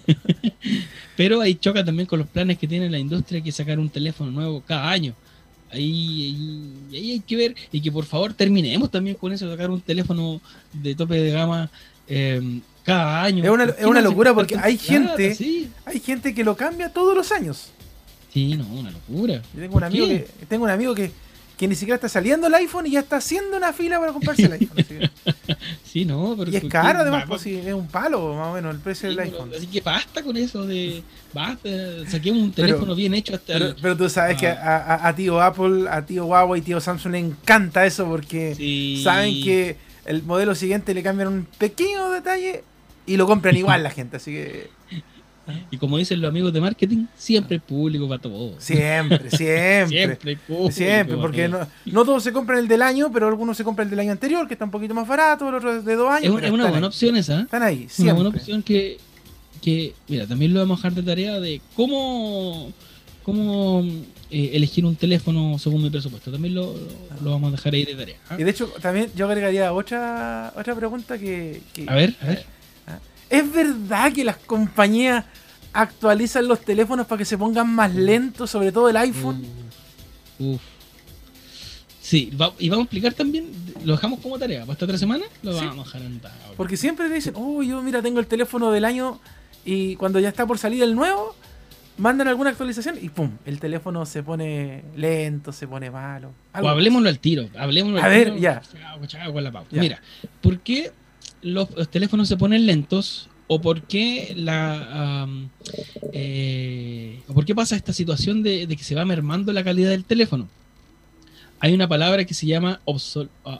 Pero 1.17 1.41
ahí 1.41 1.55
choca 1.55 1.83
también 1.83 2.07
con 2.07 2.19
los 2.19 2.27
planes 2.27 2.57
que 2.57 2.67
tiene 2.67 2.89
la 2.89 2.97
industria 2.97 3.41
que 3.41 3.51
sacar 3.51 3.77
un 3.79 3.89
teléfono 3.89 4.31
nuevo 4.31 4.61
cada 4.61 4.89
año. 4.89 5.13
Ahí, 5.73 6.35
ahí, 6.91 6.97
ahí 6.97 7.11
hay 7.11 7.19
que 7.19 7.35
ver 7.35 7.55
y 7.71 7.81
que 7.81 7.91
por 7.91 8.05
favor 8.05 8.33
terminemos 8.33 8.89
también 8.91 9.15
con 9.15 9.33
eso, 9.33 9.49
sacar 9.49 9.69
un 9.71 9.81
teléfono 9.81 10.39
de 10.71 10.95
tope 10.95 11.15
de 11.15 11.31
gama 11.31 11.69
eh, 12.07 12.59
cada 12.83 13.23
año. 13.23 13.43
Es 13.43 13.49
una- 13.49 13.65
¿Por 13.65 13.75
qué 13.75 13.81
es 13.81 13.87
una 13.87 14.01
locura 14.01 14.33
porque 14.33 14.55
hay 14.57 14.77
gente-? 14.77 15.35
Sí, 15.35 15.69
Hay 15.85 15.99
gente 15.99 16.33
que 16.35 16.43
lo 16.43 16.55
cambia 16.55 16.89
todos 16.89 17.15
los 17.15 17.31
años. 17.31 17.69
sí, 18.31 18.55
no, 18.55 18.65
una 18.67 18.91
locura. 18.91 19.35
Yo 19.53 19.61
tengo 19.61 19.65
un 19.65 19.71
¿Por 19.71 19.83
amigo 19.85 20.07
qué? 20.07 20.27
que 20.39 20.45
tengo 20.45 20.63
un 20.65 20.69
amigo 20.71 20.93
que, 20.95 21.11
que 21.57 21.67
ni 21.67 21.75
siquiera 21.75 21.95
está 21.95 22.09
saliendo 22.09 22.47
el 22.47 22.53
iPhone 22.55 22.87
y 22.87 22.91
ya 22.91 23.01
está 23.01 23.17
haciendo 23.17 23.55
una 23.57 23.71
fila 23.73 23.99
para 23.99 24.11
comprarse 24.11 24.43
el 24.45 24.53
iPhone. 24.53 24.79
así 24.79 24.93
que- 24.95 25.09
Sí, 25.83 26.05
no, 26.05 26.35
pero 26.37 26.49
y 26.51 26.55
es 26.55 26.61
¿por 26.61 26.71
caro 26.71 26.99
además, 26.99 27.25
pues 27.27 27.41
sí, 27.41 27.55
es 27.63 27.73
un 27.73 27.87
palo 27.87 28.33
más 28.33 28.47
o 28.47 28.53
menos 28.53 28.73
el 28.73 28.81
precio 28.81 29.09
sí, 29.09 29.15
del 29.15 29.25
pero- 29.25 29.37
iPhone. 29.43 29.51
Así 29.57 29.67
que 29.67 29.81
basta 29.81 30.23
con 30.23 30.35
eso 30.37 30.65
de. 30.65 31.03
Basta, 31.33 31.69
saquemos 32.09 32.41
un 32.41 32.51
Pero- 32.51 32.67
teléfono 32.67 32.95
bien 32.95 33.13
hecho 33.13 33.35
hasta 33.35 33.53
Pero, 33.53 33.65
el- 33.67 33.75
pero 33.81 33.95
tú 33.97 34.09
sabes 34.09 34.37
que 34.37 34.47
a, 34.47 34.77
a- 34.77 35.07
a 35.07 35.15
tío 35.15 35.39
Apple, 35.41 35.87
a 35.89 36.03
tío 36.05 36.25
Huawei, 36.25 36.61
tío 36.61 36.81
Samsung 36.81 37.11
le 37.11 37.19
encanta 37.19 37.85
eso 37.85 38.05
porque 38.07 38.55
Sí. 38.55 39.01
saben 39.03 39.43
que 39.43 39.77
el 40.05 40.23
modelo 40.23 40.55
siguiente 40.55 40.93
le 40.93 41.03
cambian 41.03 41.27
un 41.29 41.47
pequeño 41.57 42.09
detalle 42.09 42.63
y 43.05 43.15
lo 43.17 43.27
compran 43.27 43.55
igual 43.55 43.83
la 43.83 43.89
gente. 43.91 44.17
Así 44.17 44.31
que 44.31 44.69
Y 45.71 45.77
como 45.77 45.97
dicen 45.97 46.21
los 46.21 46.29
amigos 46.29 46.53
de 46.53 46.61
marketing, 46.61 47.05
siempre 47.17 47.55
hay 47.55 47.59
público 47.59 48.07
para 48.07 48.21
todo. 48.21 48.55
siempre, 48.59 49.29
siempre. 49.29 49.87
Siempre 49.87 50.29
hay 50.31 50.35
público 50.37 50.71
Siempre, 50.71 51.17
porque 51.17 51.47
no, 51.49 51.67
no 51.85 52.05
todos 52.05 52.23
se 52.23 52.31
compran 52.31 52.59
el 52.59 52.67
del 52.67 52.81
año, 52.81 53.11
pero 53.11 53.27
algunos 53.27 53.57
se 53.57 53.63
compran 53.63 53.87
el 53.87 53.89
del 53.91 53.99
año 53.99 54.11
anterior, 54.13 54.47
que 54.47 54.53
está 54.53 54.65
un 54.65 54.71
poquito 54.71 54.93
más 54.93 55.07
barato, 55.07 55.49
el 55.49 55.55
otro 55.55 55.75
es 55.75 55.83
de 55.83 55.95
dos 55.95 56.09
años. 56.09 56.37
Es, 56.37 56.43
es 56.45 56.51
una 56.51 56.63
buena 56.69 56.77
ahí. 56.77 56.83
opción 56.85 57.17
esa. 57.17 57.39
¿eh? 57.39 57.43
Están 57.43 57.63
ahí, 57.63 57.79
Una 57.83 57.89
siempre. 57.89 58.13
buena 58.23 58.29
opción 58.29 58.63
que, 58.63 58.97
que, 59.61 59.93
mira, 60.07 60.25
también 60.27 60.53
lo 60.53 60.59
vamos 60.61 60.79
a 60.79 60.89
dejar 60.89 60.93
de 61.03 61.09
tarea 61.09 61.39
de 61.39 61.61
cómo, 61.75 62.71
cómo 63.23 63.83
eh, 64.31 64.51
elegir 64.53 64.85
un 64.85 64.95
teléfono 64.95 65.57
según 65.59 65.83
mi 65.83 65.89
presupuesto. 65.89 66.31
También 66.31 66.55
lo, 66.55 66.73
lo- 66.73 67.21
lo 67.23 67.31
vamos 67.31 67.49
a 67.49 67.51
dejar 67.57 67.73
ahí 67.73 67.85
de 67.85 67.95
tarea. 67.95 68.15
¿ah? 68.29 68.35
Y 68.39 68.43
de 68.43 68.49
hecho, 68.51 68.67
también 68.81 69.09
yo 69.15 69.25
agregaría 69.27 69.73
otra, 69.73 70.53
otra 70.55 70.75
pregunta 70.75 71.17
que, 71.17 71.61
que- 71.73 71.85
A 71.87 71.95
ver, 71.95 72.15
a 72.21 72.25
ver. 72.27 72.45
¿Es 73.33 73.51
verdad 73.51 74.13
que 74.13 74.23
las 74.23 74.37
compañías 74.37 75.25
actualizan 75.73 76.47
los 76.47 76.61
teléfonos 76.61 77.07
para 77.07 77.17
que 77.19 77.25
se 77.25 77.37
pongan 77.37 77.67
más 77.73 77.93
lentos, 77.95 78.49
sobre 78.51 78.71
todo 78.71 78.89
el 78.89 78.97
iPhone? 78.97 79.43
Uf. 80.39 80.61
Sí, 82.01 82.31
va- 82.39 82.53
y 82.59 82.69
vamos 82.69 82.83
a 82.83 82.85
explicar 82.85 83.13
también, 83.13 83.49
lo 83.85 83.93
dejamos 83.93 84.19
como 84.19 84.37
tarea, 84.37 84.61
para 84.61 84.73
esta 84.73 84.85
otra 84.85 84.97
semana 84.97 85.23
lo 85.41 85.57
Sí. 85.57 85.65
vamos 85.65 85.95
a 85.95 85.99
dejar. 85.99 86.31
Porque 86.57 86.75
siempre 86.77 87.07
te 87.07 87.15
dicen, 87.15 87.33
oh, 87.37 87.63
yo 87.63 87.81
mira, 87.81 88.01
tengo 88.01 88.19
el 88.19 88.27
teléfono 88.27 88.71
del 88.71 88.83
año 88.85 89.19
y 89.65 89.95
cuando 89.95 90.19
ya 90.19 90.27
está 90.29 90.45
por 90.45 90.57
salir 90.57 90.83
el 90.83 90.95
nuevo, 90.95 91.33
mandan 91.97 92.27
alguna 92.27 92.49
actualización 92.49 92.97
y 93.01 93.07
pum, 93.09 93.31
el 93.45 93.59
teléfono 93.59 94.05
se 94.05 94.21
pone 94.21 94.83
lento, 94.97 95.53
se 95.53 95.67
pone 95.67 95.89
malo. 95.91 96.33
O 96.61 96.67
hablemoslo 96.67 97.07
al 97.07 97.19
tiro, 97.19 97.47
hablemoslo 97.57 97.99
A 97.99 98.05
al 98.05 98.11
ver, 98.11 98.23
tiro. 98.25 98.37
ya. 98.37 98.61
La 99.41 99.51
pauta. 99.51 99.69
Ya. 99.71 99.79
Mira, 99.81 100.01
¿por 100.41 100.59
qué 100.59 100.91
los, 101.43 101.69
los 101.71 101.89
teléfonos 101.89 102.27
se 102.27 102.37
ponen 102.37 102.65
lentos? 102.65 103.29
¿O 103.47 103.59
por 103.61 103.83
qué 103.83 104.33
la 104.37 105.27
eh, 106.13 107.19
o 107.27 107.33
por 107.33 107.45
qué 107.45 107.53
pasa 107.53 107.75
esta 107.75 107.93
situación 107.93 108.41
de, 108.41 108.65
de 108.67 108.77
que 108.77 108.83
se 108.83 108.95
va 108.95 109.05
mermando 109.05 109.51
la 109.51 109.63
calidad 109.63 109.89
del 109.89 110.05
teléfono? 110.05 110.47
Hay 111.59 111.73
una 111.73 111.87
palabra 111.87 112.25
que 112.25 112.33
se 112.33 112.47
llama 112.47 112.79
obsol- 112.85 113.29
ah, 113.45 113.59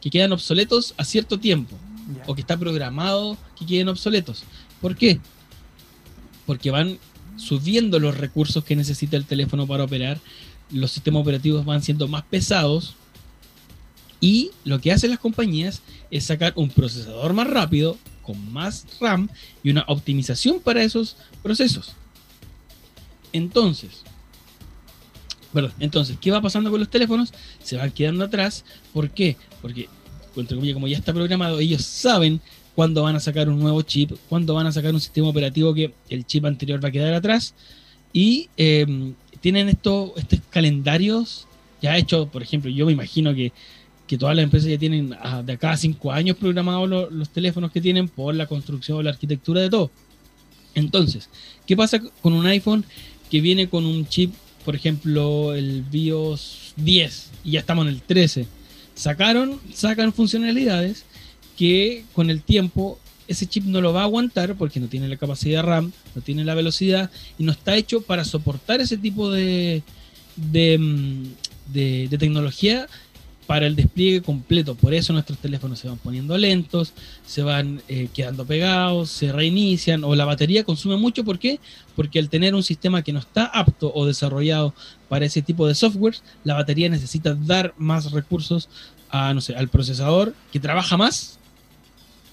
que 0.00 0.10
quedan 0.10 0.32
obsoletos 0.32 0.94
a 0.96 1.04
cierto 1.04 1.38
tiempo 1.38 1.76
o 2.26 2.34
que 2.34 2.40
está 2.40 2.56
programado 2.56 3.36
que 3.58 3.66
queden 3.66 3.88
obsoletos. 3.88 4.44
¿Por 4.80 4.96
qué? 4.96 5.20
Porque 6.46 6.70
van 6.70 6.98
subiendo 7.36 7.98
los 7.98 8.16
recursos 8.16 8.64
que 8.64 8.76
necesita 8.76 9.16
el 9.16 9.24
teléfono 9.24 9.66
para 9.66 9.84
operar, 9.84 10.18
los 10.70 10.92
sistemas 10.92 11.22
operativos 11.22 11.64
van 11.64 11.82
siendo 11.82 12.08
más 12.08 12.22
pesados 12.22 12.94
y 14.20 14.50
lo 14.64 14.80
que 14.80 14.92
hacen 14.92 15.10
las 15.10 15.18
compañías 15.18 15.82
es 16.10 16.24
sacar 16.24 16.52
un 16.56 16.70
procesador 16.70 17.32
más 17.32 17.48
rápido, 17.48 17.96
con 18.22 18.52
más 18.52 18.86
RAM 19.00 19.28
y 19.62 19.70
una 19.70 19.84
optimización 19.86 20.60
para 20.60 20.82
esos 20.82 21.16
procesos. 21.42 21.94
Entonces, 23.32 24.02
perdón, 25.52 25.72
entonces, 25.78 26.16
¿qué 26.20 26.30
va 26.30 26.42
pasando 26.42 26.70
con 26.70 26.80
los 26.80 26.90
teléfonos? 26.90 27.32
Se 27.62 27.76
van 27.76 27.90
quedando 27.90 28.24
atrás. 28.24 28.64
¿Por 28.92 29.10
qué? 29.10 29.36
Porque, 29.62 29.88
como 30.74 30.88
ya 30.88 30.96
está 30.96 31.12
programado, 31.12 31.58
ellos 31.58 31.82
saben 31.82 32.40
cuándo 32.74 33.02
van 33.02 33.16
a 33.16 33.20
sacar 33.20 33.48
un 33.48 33.58
nuevo 33.58 33.82
chip, 33.82 34.12
cuándo 34.28 34.54
van 34.54 34.66
a 34.66 34.72
sacar 34.72 34.94
un 34.94 35.00
sistema 35.00 35.28
operativo 35.28 35.74
que 35.74 35.92
el 36.08 36.26
chip 36.26 36.44
anterior 36.44 36.82
va 36.82 36.88
a 36.88 36.92
quedar 36.92 37.14
atrás. 37.14 37.54
Y 38.12 38.48
eh, 38.56 39.14
tienen 39.40 39.68
estos, 39.68 40.12
estos 40.16 40.40
calendarios 40.50 41.46
ya 41.80 41.96
hechos, 41.96 42.28
por 42.28 42.42
ejemplo, 42.42 42.70
yo 42.70 42.86
me 42.86 42.92
imagino 42.92 43.34
que, 43.34 43.52
que 44.08 44.18
todas 44.18 44.34
las 44.34 44.42
empresas 44.42 44.68
ya 44.70 44.78
tienen 44.78 45.10
de 45.44 45.52
acá 45.52 45.70
a 45.70 45.76
cinco 45.76 46.10
años 46.10 46.36
programados 46.36 46.88
lo- 46.88 47.10
los 47.10 47.28
teléfonos 47.28 47.70
que 47.70 47.80
tienen 47.80 48.08
por 48.08 48.34
la 48.34 48.46
construcción 48.46 48.98
o 48.98 49.02
la 49.02 49.10
arquitectura 49.10 49.60
de 49.60 49.70
todo. 49.70 49.90
Entonces, 50.74 51.28
¿qué 51.66 51.76
pasa 51.76 52.00
con 52.22 52.32
un 52.32 52.46
iPhone 52.46 52.84
que 53.30 53.40
viene 53.40 53.68
con 53.68 53.84
un 53.86 54.06
chip, 54.08 54.32
por 54.64 54.74
ejemplo, 54.74 55.54
el 55.54 55.82
BIOS 55.82 56.72
10 56.76 57.30
y 57.44 57.52
ya 57.52 57.60
estamos 57.60 57.86
en 57.86 57.92
el 57.94 58.02
13? 58.02 58.46
Sacaron, 58.94 59.60
sacan 59.74 60.12
funcionalidades 60.12 61.04
que 61.56 62.04
con 62.14 62.30
el 62.30 62.42
tiempo 62.42 62.98
ese 63.26 63.46
chip 63.46 63.64
no 63.64 63.80
lo 63.80 63.92
va 63.92 64.00
a 64.00 64.04
aguantar 64.04 64.54
porque 64.56 64.80
no 64.80 64.86
tiene 64.88 65.06
la 65.08 65.16
capacidad 65.16 65.62
RAM, 65.62 65.92
no 66.14 66.22
tiene 66.22 66.44
la 66.44 66.54
velocidad 66.54 67.10
y 67.38 67.44
no 67.44 67.52
está 67.52 67.76
hecho 67.76 68.00
para 68.00 68.24
soportar 68.24 68.80
ese 68.80 68.96
tipo 68.96 69.30
de, 69.30 69.82
de, 70.36 70.78
mm, 70.78 71.22
de- 71.72 72.08
de 72.08 72.18
tecnología 72.18 72.86
para 73.48 73.66
el 73.66 73.76
despliegue 73.76 74.20
completo. 74.20 74.74
Por 74.74 74.92
eso 74.92 75.14
nuestros 75.14 75.38
teléfonos 75.38 75.78
se 75.78 75.88
van 75.88 75.96
poniendo 75.96 76.36
lentos, 76.36 76.92
se 77.26 77.42
van 77.42 77.80
eh, 77.88 78.08
quedando 78.12 78.44
pegados, 78.44 79.08
se 79.08 79.32
reinician 79.32 80.04
o 80.04 80.14
la 80.14 80.26
batería 80.26 80.64
consume 80.64 80.98
mucho. 80.98 81.24
¿Por 81.24 81.38
qué? 81.38 81.58
Porque 81.96 82.18
al 82.18 82.28
tener 82.28 82.54
un 82.54 82.62
sistema 82.62 83.02
que 83.02 83.14
no 83.14 83.20
está 83.20 83.46
apto 83.46 83.90
o 83.94 84.04
desarrollado 84.04 84.74
para 85.08 85.24
ese 85.24 85.40
tipo 85.40 85.66
de 85.66 85.74
software, 85.74 86.16
la 86.44 86.56
batería 86.56 86.90
necesita 86.90 87.34
dar 87.34 87.72
más 87.78 88.12
recursos 88.12 88.68
a, 89.08 89.32
no 89.32 89.40
sé, 89.40 89.56
al 89.56 89.68
procesador 89.68 90.34
que 90.52 90.60
trabaja 90.60 90.98
más 90.98 91.38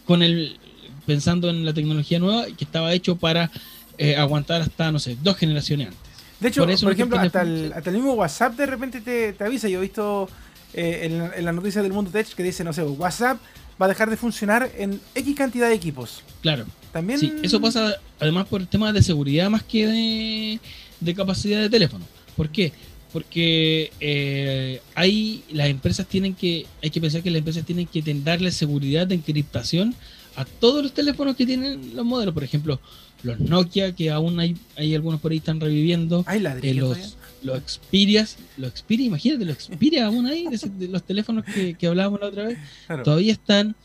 con 0.05 0.21
el 0.21 0.59
pensando 1.05 1.49
en 1.49 1.63
la 1.63 1.73
tecnología 1.73 2.19
nueva 2.19 2.47
que 2.57 2.65
estaba 2.65 2.91
hecho 2.91 3.15
para 3.15 3.49
eh, 3.97 4.17
aguantar 4.17 4.61
hasta, 4.61 4.91
no 4.91 4.99
sé, 4.99 5.15
dos 5.23 5.37
generaciones 5.37 5.87
antes. 5.87 6.01
De 6.41 6.49
hecho, 6.49 6.65
Por 6.65 6.91
ejemplo, 6.91 7.17
hasta 7.17 7.43
el, 7.43 7.71
hasta 7.73 7.89
el 7.89 7.95
mismo 7.95 8.15
WhatsApp 8.15 8.57
de 8.57 8.65
repente 8.65 8.99
te, 8.99 9.31
te 9.31 9.43
avisa. 9.45 9.69
Yo 9.69 9.79
he 9.79 9.83
visto 9.83 10.27
eh, 10.75 11.05
en, 11.05 11.17
la- 11.17 11.35
en 11.35 11.45
las 11.45 11.55
noticias 11.55 11.83
del 11.83 11.93
mundo 11.93 12.11
tech 12.11 12.27
que 12.35 12.43
dice, 12.43 12.63
no 12.63 12.73
sé, 12.73 12.83
WhatsApp 12.83 13.37
va 13.81 13.87
a 13.87 13.89
dejar 13.89 14.09
de 14.09 14.17
funcionar 14.17 14.69
en 14.77 14.99
X 15.15 15.35
cantidad 15.35 15.67
de 15.69 15.75
equipos. 15.75 16.21
Claro. 16.41 16.65
También. 16.93 17.19
Sí, 17.19 17.31
eso 17.43 17.59
pasa 17.59 17.95
además 18.19 18.45
por 18.47 18.65
temas 18.67 18.93
de 18.93 19.01
seguridad 19.01 19.49
más 19.49 19.63
que 19.63 19.85
de, 19.87 20.59
de 21.01 21.13
capacidad 21.15 21.59
de 21.61 21.69
teléfono. 21.69 22.05
¿Por 22.37 22.49
qué? 22.49 22.71
Porque 23.11 23.91
eh, 23.99 24.81
hay 24.93 25.43
las 25.51 25.67
empresas 25.69 26.05
tienen 26.07 26.33
que, 26.35 26.65
hay 26.83 26.89
que 26.89 27.01
pensar 27.01 27.21
que 27.23 27.31
las 27.31 27.39
empresas 27.39 27.65
tienen 27.65 27.87
que 27.87 28.01
darle 28.23 28.51
seguridad 28.51 29.07
de 29.07 29.15
encriptación 29.15 29.93
a 30.35 30.43
todos 30.45 30.83
los 30.83 30.93
teléfonos 30.93 31.35
que 31.35 31.45
tienen 31.45 31.95
los 31.95 32.05
modelos. 32.05 32.33
Por 32.33 32.43
ejemplo, 32.43 32.79
los 33.23 33.39
Nokia, 33.39 33.93
que 33.93 34.11
aún 34.11 34.39
hay, 34.39 34.55
hay 34.77 34.93
algunos 34.95 35.19
por 35.21 35.31
ahí 35.31 35.37
están 35.37 35.59
reviviendo. 35.61 36.23
Hay 36.27 36.39
eh, 36.39 36.41
ladrillos. 36.41 36.97
los, 36.97 37.17
los 37.45 37.61
Xperias, 37.65 38.37
los 38.57 38.73
Xperia, 38.73 39.05
imagínate, 39.05 39.45
los 39.45 39.57
Xperia 39.57 40.07
aún 40.07 40.25
ahí, 40.25 40.47
de, 40.47 40.87
los 40.87 41.03
teléfonos 41.03 41.45
que, 41.45 41.75
que 41.75 41.87
hablábamos 41.87 42.19
la 42.19 42.27
otra 42.27 42.43
vez 42.45 42.57
Claro. 42.87 43.03
todavía 43.03 43.31
están 43.33 43.75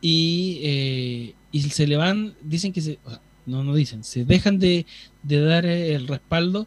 y, 0.00 0.60
eh, 0.62 1.34
y 1.52 1.62
se 1.62 1.86
le 1.86 1.96
van, 1.96 2.34
dicen 2.42 2.72
que 2.72 2.80
se, 2.80 2.98
o 3.04 3.10
sea, 3.10 3.20
no, 3.46 3.62
no 3.62 3.74
dicen, 3.74 4.04
se 4.04 4.24
dejan 4.24 4.58
de, 4.58 4.86
de 5.22 5.40
dar 5.40 5.64
eh, 5.64 5.94
el 5.94 6.08
respaldo 6.08 6.66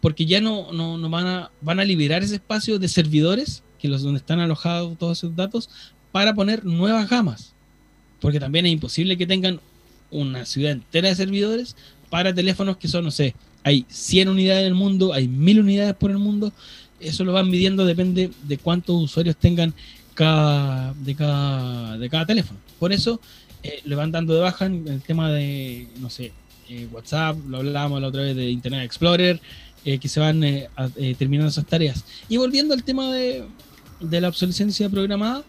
porque 0.00 0.26
ya 0.26 0.40
no, 0.40 0.72
no, 0.72 0.96
no 0.96 1.10
van, 1.10 1.26
a, 1.26 1.50
van 1.60 1.80
a 1.80 1.84
liberar 1.84 2.22
ese 2.22 2.36
espacio 2.36 2.78
de 2.78 2.88
servidores, 2.88 3.62
que 3.78 3.88
los 3.88 4.02
donde 4.02 4.18
están 4.18 4.40
alojados 4.40 4.96
todos 4.98 5.18
esos 5.18 5.34
datos, 5.34 5.70
para 6.12 6.34
poner 6.34 6.64
nuevas 6.64 7.08
gamas. 7.08 7.54
Porque 8.20 8.40
también 8.40 8.66
es 8.66 8.72
imposible 8.72 9.16
que 9.16 9.26
tengan 9.26 9.60
una 10.10 10.46
ciudad 10.46 10.72
entera 10.72 11.08
de 11.08 11.14
servidores 11.14 11.76
para 12.10 12.34
teléfonos 12.34 12.76
que 12.76 12.88
son, 12.88 13.04
no 13.04 13.10
sé, 13.10 13.34
hay 13.68 13.84
100 13.88 14.28
unidades 14.30 14.62
en 14.62 14.68
el 14.68 14.74
mundo, 14.74 15.12
hay 15.12 15.28
1000 15.28 15.60
unidades 15.60 15.94
por 15.94 16.10
el 16.10 16.18
mundo. 16.18 16.52
Eso 17.00 17.22
lo 17.24 17.32
van 17.34 17.50
midiendo, 17.50 17.84
depende 17.84 18.30
de 18.44 18.56
cuántos 18.58 18.96
usuarios 19.02 19.36
tengan 19.36 19.74
cada, 20.14 20.94
de, 20.94 21.14
cada, 21.14 22.26
teléfono. 22.26 22.58
Por 22.78 22.92
eso 22.92 23.20
eh, 23.62 23.80
le 23.84 23.94
van 23.94 24.10
dando 24.10 24.34
de 24.34 24.40
baja 24.40 24.66
en 24.66 24.88
el 24.88 25.02
tema 25.02 25.30
de, 25.30 25.86
no 26.00 26.08
sé, 26.08 26.32
eh, 26.70 26.88
WhatsApp, 26.90 27.36
lo 27.46 27.58
hablábamos 27.58 28.00
la 28.00 28.08
otra 28.08 28.22
vez 28.22 28.34
de 28.34 28.50
Internet 28.50 28.84
Explorer, 28.84 29.38
eh, 29.84 29.98
que 29.98 30.08
se 30.08 30.18
van 30.18 30.40
terminando 31.18 31.50
esas 31.50 31.66
tareas. 31.66 32.04
Y 32.28 32.36
volviendo 32.38 32.72
al 32.74 32.82
tema 32.82 33.12
de, 33.12 33.44
de 34.00 34.20
la 34.20 34.28
obsolescencia 34.28 34.88
programada, 34.88 35.44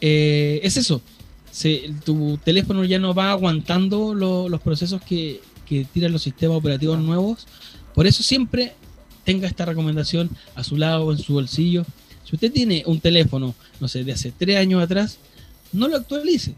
es 0.00 0.76
eso. 0.76 1.02
Tu 2.04 2.38
teléfono 2.44 2.84
ya 2.84 2.98
no 2.98 3.14
va 3.14 3.30
aguantando 3.30 4.14
lo- 4.14 4.48
los 4.48 4.60
procesos 4.60 5.02
que, 5.02 5.40
que 5.64 5.84
tiran 5.92 6.12
los 6.12 6.22
sistemas 6.22 6.56
operativos 6.58 6.98
nuevos. 6.98 7.46
Por 7.94 8.06
eso 8.06 8.22
siempre 8.22 8.74
tenga 9.24 9.46
esta 9.46 9.64
recomendación 9.64 10.30
a 10.54 10.62
su 10.64 10.76
lado, 10.76 11.10
en 11.12 11.18
su 11.18 11.32
bolsillo. 11.34 11.84
Si 12.24 12.36
usted 12.36 12.52
tiene 12.52 12.82
un 12.86 13.00
teléfono, 13.00 13.54
no 13.80 13.88
sé, 13.88 14.04
de 14.04 14.12
hace 14.12 14.32
tres 14.36 14.56
años 14.58 14.82
atrás, 14.82 15.18
no 15.72 15.88
lo 15.88 15.96
actualice. 15.96 16.54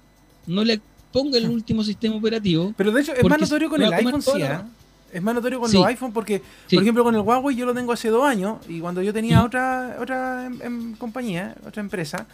No 0.46 0.64
le 0.64 0.80
ponga 1.12 1.38
el 1.38 1.48
último 1.48 1.82
sistema 1.82 2.16
operativo. 2.16 2.74
Pero 2.76 2.92
de 2.92 3.00
hecho, 3.02 3.12
es 3.14 3.24
más 3.24 3.40
notorio 3.40 3.68
con 3.70 3.82
el 3.82 3.92
iPhone, 3.92 4.22
toda 4.22 4.36
sí. 4.36 4.42
la 4.42 4.56
¿ah? 4.56 4.68
Es 5.12 5.22
más 5.22 5.34
notorio 5.34 5.60
con 5.60 5.70
Sí. 5.70 5.76
los 5.76 5.86
iPhone 5.86 6.12
porque, 6.12 6.42
Sí. 6.66 6.76
por 6.76 6.82
ejemplo, 6.82 7.04
con 7.04 7.14
el 7.14 7.20
Huawei 7.22 7.56
yo 7.56 7.64
lo 7.64 7.72
tengo 7.74 7.92
hace 7.92 8.08
dos 8.08 8.24
años 8.24 8.58
y 8.68 8.80
cuando 8.80 9.02
yo 9.02 9.12
tenía 9.12 9.44
otra 9.44 9.96
otra 10.00 10.46
em- 10.46 10.60
em, 10.62 10.96
compañía, 10.96 11.54
otra 11.66 11.80
empresa, 11.80 12.26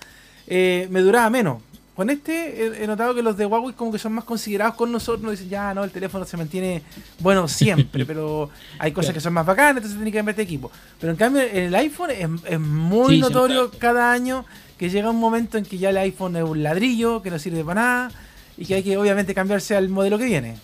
eh, 0.47 0.89
me 0.91 1.01
duraba 1.01 1.29
menos. 1.31 1.63
Con 1.95 2.09
este 2.09 2.83
he, 2.83 2.87
notado 2.87 3.15
que 3.15 3.23
los 3.23 3.37
de 3.37 3.45
Huawei 3.45 3.75
como 3.75 3.93
que 3.93 3.99
son 3.99 4.15
más 4.15 4.25
considerados 4.25 4.77
con 4.77 4.91
nosotros. 4.91 5.23
Nos 5.23 5.33
dicen, 5.33 5.51
ya, 5.51 5.75
no, 5.75 5.85
el 5.85 5.91
teléfono 5.91 6.25
se 6.25 6.37
mantiene 6.39 6.83
bueno 7.19 7.47
siempre, 7.49 8.07
pero 8.07 8.49
hay 8.79 8.93
cosas 8.93 9.13
que 9.13 9.21
son 9.21 9.35
más 9.35 9.45
bacanas, 9.45 9.77
entonces 9.77 9.97
tiene 9.97 10.11
que 10.11 10.19
cambiar 10.19 10.37
de 10.37 10.43
equipo. 10.43 10.71
Pero 10.99 11.13
en 11.13 11.19
cambio, 11.19 11.43
en 11.43 11.65
el 11.65 11.75
iPhone 11.75 12.11
es, 12.11 12.29
es 12.49 12.61
muy 12.61 13.17
Sí, 13.17 13.21
notorio 13.21 13.71
cada 13.71 14.11
año 14.11 14.47
que 14.79 14.89
llega 14.89 15.11
un 15.11 15.21
momento 15.21 15.59
en 15.59 15.65
que 15.65 15.77
ya 15.77 15.91
el 15.91 15.99
iPhone 15.99 16.37
es 16.37 16.45
un 16.45 16.63
ladrillo, 16.63 17.23
que 17.23 17.31
no 17.31 17.39
sirve 17.39 17.63
para 17.63 17.81
nada 17.81 18.11
y 18.57 18.65
que 18.65 18.75
hay 18.75 18.83
que 18.83 18.97
obviamente 18.97 19.35
cambiarse 19.35 19.77
al 19.77 19.89
modelo 19.89 20.19
que 20.19 20.25
viene. 20.25 20.57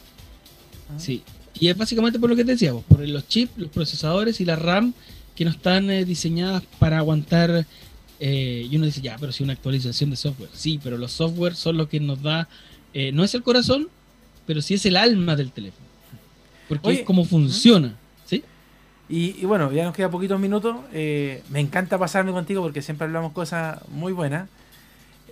Sí. 0.97 1.23
Y 1.61 1.69
es 1.69 1.77
básicamente 1.77 2.19
por 2.19 2.31
lo 2.31 2.37
que 2.37 2.45
te 2.45 2.53
decíamos, 2.53 2.85
por 2.85 3.01
los 3.01 3.27
chips, 3.29 3.53
los 3.57 3.71
procesadores 3.71 4.41
y 4.41 4.45
la 4.45 4.57
RAM 4.57 4.95
que 5.35 5.45
no 5.45 5.51
están 5.51 5.91
eh, 5.91 6.05
diseñadas 6.05 6.63
para 6.79 6.99
aguantar. 6.99 7.67
Eh, 8.21 8.67
y 8.71 8.77
uno 8.77 8.87
dice, 8.87 9.01
ya, 9.01 9.17
pero 9.19 9.33
si 9.33 9.43
una 9.45 9.53
actualización 9.53 10.11
de 10.11 10.17
software. 10.17 10.51
Sí, 10.53 10.81
pero 10.83 10.97
los 10.99 11.13
software 11.13 11.55
son 11.55 11.77
lo 11.77 11.89
que 11.89 12.01
nos 12.01 12.23
da. 12.23 12.49
eh, 12.95 13.13
no 13.13 13.23
es 13.25 13.35
el 13.35 13.43
corazón, 13.43 13.89
pero 14.47 14.61
sí 14.63 14.75
es 14.75 14.85
el 14.87 14.97
alma 14.97 15.37
del 15.37 15.53
teléfono. 15.53 15.87
Porque 16.69 16.89
Oye, 16.89 17.01
es 17.01 17.07
como 17.07 17.25
funciona. 17.25 17.95
¿Sí? 18.27 18.43
Y, 19.09 19.37
y 19.41 19.45
bueno, 19.47 19.73
ya 19.73 19.85
nos 19.85 19.95
queda 19.95 20.11
poquitos 20.11 20.39
minutos. 20.41 20.77
eh, 20.93 21.43
me 21.51 21.61
encanta 21.61 21.99
pasarme 21.99 22.33
contigo 22.33 22.63
porque 22.63 22.83
siempre 22.83 23.07
hablamos 23.07 23.33
cosas 23.33 23.79
muy 23.89 24.13
buenas. 24.13 24.49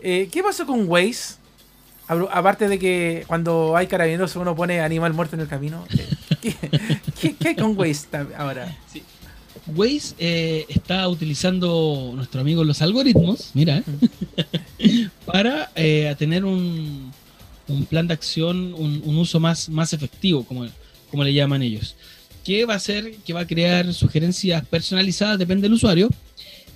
¿Qué 0.02 0.40
pasó 0.44 0.66
con 0.66 0.86
Waze? 0.88 1.34
Aparte 2.08 2.68
de 2.68 2.78
que 2.78 3.24
cuando 3.26 3.76
hay 3.76 3.88
carabineros 3.88 4.36
uno 4.36 4.54
pone 4.54 4.80
animal 4.80 5.12
muerto 5.12 5.34
en 5.34 5.40
el 5.42 5.48
camino. 5.48 5.84
¿Qué, 6.40 6.54
qué- 7.20 7.34
qué 7.34 7.48
hay 7.48 7.56
con 7.56 7.76
Waze 7.76 8.06
ahora? 8.38 8.76
Waze 9.74 10.14
eh, 10.18 10.66
está 10.68 11.08
utilizando 11.08 12.12
nuestro 12.14 12.40
amigo 12.40 12.64
los 12.64 12.82
algoritmos, 12.82 13.50
mira, 13.54 13.82
eh, 14.78 15.08
para 15.26 15.70
eh, 15.74 16.14
tener 16.18 16.44
un, 16.44 17.12
un 17.68 17.86
plan 17.86 18.06
de 18.06 18.14
acción, 18.14 18.74
un, 18.74 19.02
un 19.04 19.16
uso 19.18 19.40
más, 19.40 19.68
más 19.68 19.92
efectivo, 19.92 20.44
como, 20.44 20.66
como 21.10 21.24
le 21.24 21.34
llaman 21.34 21.62
ellos. 21.62 21.96
Que 22.44 22.64
va 22.64 22.74
a 22.74 22.76
hacer, 22.76 23.16
que 23.24 23.32
va 23.32 23.40
a 23.40 23.46
crear 23.46 23.92
sugerencias 23.92 24.64
personalizadas, 24.66 25.38
depende 25.38 25.62
del 25.62 25.72
usuario, 25.72 26.08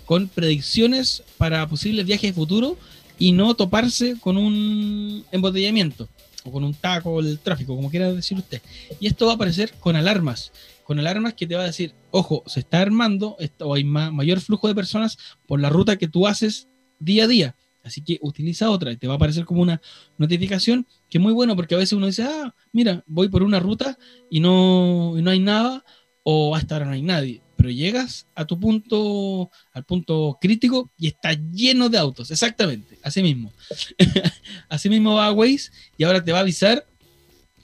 con 0.04 0.26
predicciones 0.26 1.22
para 1.38 1.68
posibles 1.68 2.04
viajes 2.04 2.30
de 2.30 2.34
futuro 2.34 2.76
y 3.18 3.30
no 3.30 3.54
toparse 3.54 4.16
con 4.18 4.36
un 4.36 5.24
embotellamiento 5.30 6.08
o 6.42 6.50
con 6.50 6.64
un 6.64 6.74
taco 6.74 7.20
el 7.20 7.38
tráfico, 7.38 7.76
como 7.76 7.90
quiera 7.90 8.12
decir 8.12 8.36
usted. 8.38 8.60
Y 8.98 9.06
esto 9.06 9.26
va 9.26 9.32
a 9.32 9.34
aparecer 9.36 9.72
con 9.78 9.94
alarmas, 9.94 10.50
con 10.90 10.98
alarmas 10.98 11.34
que 11.34 11.46
te 11.46 11.54
va 11.54 11.62
a 11.62 11.66
decir, 11.66 11.94
ojo, 12.10 12.42
se 12.46 12.58
está 12.58 12.80
armando 12.80 13.36
o 13.60 13.74
hay 13.74 13.84
ma- 13.84 14.10
mayor 14.10 14.40
flujo 14.40 14.66
de 14.66 14.74
personas 14.74 15.18
por 15.46 15.60
la 15.60 15.68
ruta 15.70 15.96
que 15.96 16.08
tú 16.08 16.26
haces 16.26 16.68
día 16.98 17.26
a 17.26 17.28
día. 17.28 17.56
Así 17.84 18.02
que 18.02 18.18
utiliza 18.22 18.68
otra 18.68 18.90
y 18.90 18.96
te 18.96 19.06
va 19.06 19.12
a 19.12 19.16
aparecer 19.16 19.44
como 19.44 19.62
una 19.62 19.80
notificación 20.18 20.88
que 21.08 21.18
es 21.18 21.22
muy 21.22 21.32
bueno 21.32 21.54
porque 21.54 21.76
a 21.76 21.78
veces 21.78 21.92
uno 21.92 22.06
dice, 22.06 22.24
ah, 22.24 22.52
mira, 22.72 23.04
voy 23.06 23.28
por 23.28 23.44
una 23.44 23.60
ruta 23.60 23.96
y 24.28 24.40
no, 24.40 25.14
y 25.16 25.22
no 25.22 25.30
hay 25.30 25.38
nada 25.38 25.84
o 26.24 26.56
hasta 26.56 26.74
ahora 26.74 26.86
no 26.86 26.92
hay 26.94 27.02
nadie. 27.02 27.40
Pero 27.56 27.70
llegas 27.70 28.26
a 28.34 28.44
tu 28.44 28.58
punto, 28.58 29.48
al 29.72 29.84
punto 29.84 30.38
crítico 30.40 30.90
y 30.98 31.06
está 31.06 31.34
lleno 31.34 31.88
de 31.88 31.98
autos, 31.98 32.32
exactamente, 32.32 32.98
así 33.04 33.22
mismo. 33.22 33.52
así 34.68 34.88
mismo 34.88 35.14
va 35.14 35.30
Waze 35.30 35.70
y 35.96 36.02
ahora 36.02 36.24
te 36.24 36.32
va 36.32 36.38
a 36.38 36.40
avisar, 36.40 36.84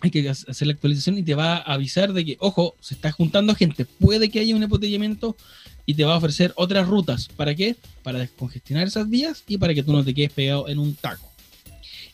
hay 0.00 0.11
que 0.11 0.28
ha- 0.28 0.32
hacer 0.32 0.66
la 0.66 0.74
actualización 0.74 1.18
y 1.18 1.22
te 1.22 1.35
va 1.35 1.56
a 1.56 1.74
avisar 1.74 2.12
de 2.12 2.24
que, 2.24 2.37
ojo, 2.40 2.74
se 2.80 2.94
está 2.94 3.12
juntando 3.12 3.54
gente, 3.54 3.85
puede 3.85 4.28
que 4.30 4.40
haya 4.40 4.54
un 4.54 4.62
embotellamiento 4.62 5.37
y 5.87 5.94
te 5.94 6.04
va 6.04 6.14
a 6.14 6.16
ofrecer 6.18 6.52
otras 6.56 6.87
rutas. 6.87 7.28
¿Para 7.37 7.54
qué? 7.54 7.76
Para 8.02 8.18
descongestionar 8.18 8.87
esas 8.87 9.09
vías 9.09 9.44
y 9.46 9.59
para 9.59 9.72
que 9.74 9.82
tú 9.82 9.92
no 9.92 10.04
te 10.04 10.12
quedes 10.14 10.32
pegado 10.32 10.68
en 10.68 10.78
un 10.78 10.94
taco. 10.94 11.30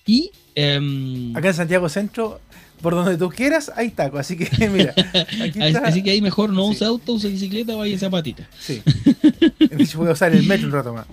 Y 0.07 0.31
em, 0.55 1.35
Acá 1.37 1.49
en 1.49 1.55
Santiago 1.55 1.89
Centro, 1.89 2.41
por 2.81 2.95
donde 2.95 3.17
tú 3.17 3.29
quieras, 3.31 3.71
hay 3.75 3.91
taco. 3.91 4.19
Así 4.19 4.37
que 4.37 4.69
mira, 4.69 4.93
aquí 4.97 5.61
así, 5.61 5.61
está. 5.61 5.79
así 5.87 6.03
que 6.03 6.11
ahí 6.11 6.21
mejor 6.21 6.51
no 6.51 6.67
Sí. 6.67 6.71
use 6.73 6.85
auto, 6.85 7.13
use 7.15 7.29
bicicleta, 7.29 7.75
vaya 7.75 7.99
zapatita. 7.99 8.49
Sí. 8.61 8.83
Hecho, 9.71 9.99
voy 9.99 10.09
a 10.09 10.13
usar 10.13 10.35
el 10.35 10.43
metro 10.45 10.67
un 10.67 10.73
rato 10.73 10.93
más. 10.95 11.07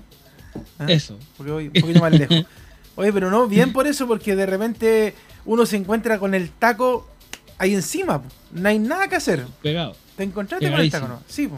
¿Ah? 0.78 0.86
Eso. 0.90 1.18
Porque 1.38 1.52
voy 1.52 1.68
un 1.68 1.74
poquito 1.82 2.00
más 2.02 2.12
lejos. 2.12 2.46
Oye, 2.96 3.14
pero 3.14 3.32
no, 3.32 3.48
bien 3.48 3.72
por 3.72 3.88
eso, 3.88 4.08
porque 4.08 4.36
de 4.36 4.46
repente 4.46 5.14
uno 5.50 5.66
se 5.66 5.78
encuentra 5.78 6.20
con 6.20 6.36
el 6.36 6.50
taco 6.52 7.08
ahí 7.58 7.74
encima. 7.74 8.22
po. 8.22 8.30
No 8.52 8.70
hay 8.70 8.78
nada 8.80 9.08
que 9.08 9.16
hacer. 9.16 9.46
Pegado. 9.64 9.96
¿Te 10.16 10.24
encontraste 10.24 10.70
con 10.70 10.80
el 10.80 10.92
taco 10.92 11.08
no? 11.08 11.22
Sí, 11.28 11.48
po. 11.48 11.58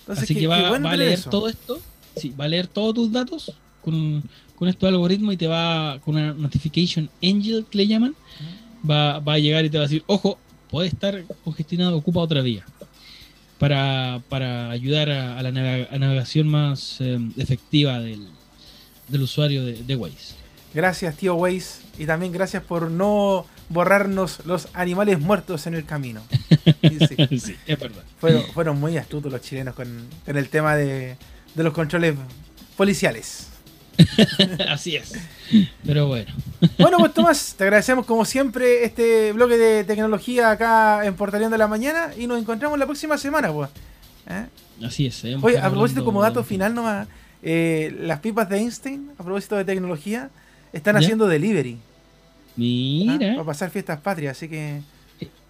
Entonces, 0.00 0.24
Así 0.24 0.34
qué- 0.34 0.40
que 0.40 0.46
va, 0.48 0.56
a 0.76 0.96
leer 0.96 1.12
eso. 1.12 1.30
todo 1.30 1.48
esto, 1.48 1.80
sí, 2.16 2.34
va 2.38 2.46
a 2.46 2.48
leer 2.48 2.66
todos 2.66 2.94
tus 2.94 3.12
datos 3.12 3.52
con, 3.80 4.22
con 4.56 4.68
estos 4.68 4.88
algoritmos 4.88 5.34
y 5.34 5.36
te 5.36 5.46
va 5.46 6.00
con 6.04 6.16
una 6.16 6.32
notification 6.34 7.08
angel 7.22 7.64
que 7.70 7.78
le 7.78 7.86
llaman, 7.86 8.14
va, 8.88 9.20
va 9.20 9.34
a 9.34 9.38
llegar 9.38 9.64
y 9.64 9.70
te 9.70 9.78
va 9.78 9.84
a 9.84 9.86
decir, 9.86 10.02
ojo, 10.08 10.38
puede 10.70 10.88
estar 10.88 11.22
congestionado, 11.44 11.96
ocupa 11.96 12.18
otra 12.20 12.40
vía. 12.42 12.64
Para, 13.58 14.20
para 14.28 14.70
ayudar 14.70 15.08
a, 15.10 15.38
a 15.38 15.42
la 15.44 15.52
navega- 15.52 15.88
a 15.92 15.98
navegación 15.98 16.48
más 16.48 16.96
eh, 17.00 17.20
efectiva 17.36 18.00
del, 18.00 18.26
del 19.06 19.22
usuario 19.22 19.64
de, 19.64 19.74
de 19.84 19.94
Waze. 19.94 20.34
Gracias, 20.74 21.16
tío 21.16 21.36
Waze. 21.36 21.81
Y 21.98 22.06
también 22.06 22.32
gracias 22.32 22.62
por 22.62 22.90
no 22.90 23.46
borrarnos 23.68 24.44
los 24.46 24.68
animales 24.74 25.20
muertos 25.20 25.66
en 25.66 25.74
el 25.74 25.84
camino. 25.84 26.22
Sí, 26.82 27.38
sí, 27.40 27.56
es 27.66 27.78
verdad. 27.78 28.02
fueron, 28.20 28.42
fueron 28.54 28.78
muy 28.80 28.96
astutos 28.96 29.30
los 29.32 29.40
chilenos 29.40 29.74
con, 29.74 30.06
con 30.24 30.36
el 30.36 30.48
tema 30.48 30.76
de, 30.76 31.16
de 31.54 31.62
los 31.62 31.72
controles 31.72 32.14
policiales. 32.76 33.48
Así 34.68 34.96
es. 34.96 35.12
Pero 35.84 36.06
bueno, 36.06 36.32
Bueno, 36.78 36.98
pues 36.98 37.12
Tomás, 37.14 37.54
te 37.56 37.64
agradecemos 37.64 38.06
como 38.06 38.24
siempre 38.24 38.84
este 38.84 39.32
bloque 39.32 39.56
de 39.58 39.84
tecnología 39.84 40.50
acá 40.50 41.04
en 41.04 41.14
Portaleando 41.14 41.54
de 41.54 41.58
la 41.58 41.68
Mañana 41.68 42.10
y 42.16 42.26
nos 42.26 42.38
encontramos 42.40 42.78
la 42.78 42.86
próxima 42.86 43.18
semana, 43.18 43.52
pues. 43.52 43.68
¿Eh? 44.28 44.46
así 44.86 45.06
es. 45.06 45.24
eh, 45.24 45.36
Oye, 45.42 45.58
a 45.58 45.62
propósito, 45.70 46.00
hablando- 46.00 46.04
como 46.04 46.22
dato 46.22 46.44
final 46.44 46.74
nomás, 46.74 47.08
eh, 47.42 47.94
las 48.00 48.20
pipas 48.20 48.48
de 48.48 48.58
Einstein, 48.58 49.10
a 49.18 49.22
propósito 49.24 49.56
de 49.56 49.64
tecnología, 49.64 50.30
están 50.72 50.94
¿Ya? 50.94 51.00
haciendo 51.00 51.26
delivery. 51.26 51.74
¿ah? 51.74 52.54
Mira, 52.56 53.32
Para 53.34 53.44
pasar 53.44 53.70
fiestas 53.70 54.00
patrias, 54.00 54.36
así 54.36 54.48
que... 54.48 54.80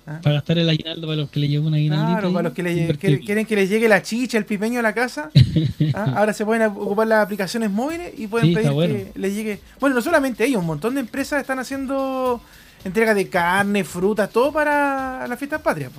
¿ah? 0.06 0.20
para 0.22 0.36
gastar 0.36 0.58
el 0.58 0.68
aguinaldo 0.68 1.06
para 1.06 1.16
los 1.20 1.30
que 1.30 1.40
le 1.40 1.48
llevan 1.48 1.68
un 1.68 1.74
aguinaldo. 1.74 2.12
Claro, 2.12 2.32
para 2.32 2.42
los 2.44 2.52
que 2.52 2.62
le, 2.62 2.98
que- 2.98 3.20
quieren 3.20 3.46
que 3.46 3.56
les 3.56 3.68
llegue 3.68 3.88
la 3.88 4.02
chicha, 4.02 4.38
el 4.38 4.44
pipeño 4.44 4.80
a 4.80 4.82
la 4.82 4.92
casa, 4.94 5.30
¿ah? 5.94 6.14
ahora 6.16 6.32
se 6.32 6.44
pueden 6.44 6.62
ocupar 6.70 7.06
las 7.06 7.24
aplicaciones 7.24 7.70
móviles 7.70 8.12
y 8.16 8.26
pueden 8.26 8.48
Sí, 8.48 8.54
pedir 8.54 8.70
bueno. 8.72 8.94
que 8.94 9.12
les 9.18 9.34
llegue. 9.34 9.60
Bueno, 9.80 9.96
no 9.96 10.02
solamente 10.02 10.44
ellos, 10.44 10.60
un 10.60 10.66
montón 10.66 10.94
de 10.94 11.00
empresas 11.00 11.40
están 11.40 11.58
haciendo 11.58 12.40
entrega 12.84 13.14
de 13.14 13.28
carne, 13.28 13.84
frutas, 13.84 14.30
todo 14.30 14.52
para 14.52 15.26
las 15.28 15.38
fiestas 15.38 15.60
patrias. 15.60 15.92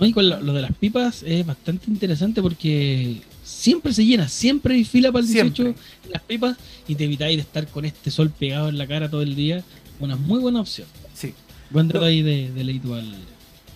Oye, 0.00 0.12
con 0.12 0.28
lo, 0.28 0.40
lo 0.40 0.52
de 0.54 0.62
las 0.62 0.72
pipas 0.72 1.22
es 1.22 1.44
bastante 1.46 1.84
interesante 1.90 2.42
porque 2.42 3.20
siempre 3.44 3.92
se 3.92 4.04
llena, 4.04 4.26
siempre 4.28 4.74
hay 4.74 4.84
fila 4.84 5.12
para 5.12 5.20
el 5.20 5.26
18 5.30 5.54
Siempre. 5.62 5.82
Las 6.10 6.22
pipas 6.22 6.56
y 6.86 6.94
te 6.94 7.04
evitáis 7.04 7.36
de 7.36 7.42
estar 7.42 7.66
con 7.68 7.84
este 7.84 8.10
sol 8.10 8.30
pegado 8.30 8.68
en 8.68 8.78
la 8.78 8.86
cara 8.86 9.08
todo 9.10 9.22
el 9.22 9.34
día. 9.34 9.62
Una 10.00 10.16
muy 10.16 10.40
buena 10.40 10.60
opción. 10.60 10.86
Sí. 11.14 11.34
Buen 11.70 11.88
No. 11.88 11.94
detalle 11.94 12.22
de, 12.22 12.50
de 12.52 12.64
Leito 12.64 12.94
al- 12.94 13.16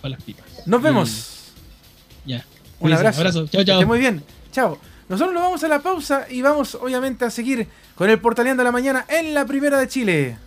para 0.01 0.11
las 0.15 0.23
pipas. 0.23 0.45
Nos 0.65 0.79
Y- 0.81 0.83
vemos. 0.83 1.27
ya. 2.25 2.45
Un 2.79 2.89
Cuídense, 2.91 3.07
abrazo. 3.19 3.47
Chao, 3.47 3.63
chao. 3.63 3.85
muy 3.85 3.99
bien. 3.99 4.23
Chao. 4.51 4.77
Nosotros 5.09 5.33
nos 5.33 5.43
vamos 5.43 5.63
a 5.63 5.67
la 5.67 5.81
pausa 5.81 6.27
y 6.29 6.41
vamos 6.41 6.75
obviamente 6.75 7.25
a 7.25 7.29
seguir 7.31 7.67
con 7.95 8.09
el 8.09 8.19
Portaleando 8.19 8.61
de 8.61 8.65
la 8.65 8.71
Mañana 8.71 9.05
en 9.09 9.33
la 9.33 9.45
Primera 9.45 9.79
de 9.79 9.87
Chile. 9.87 10.37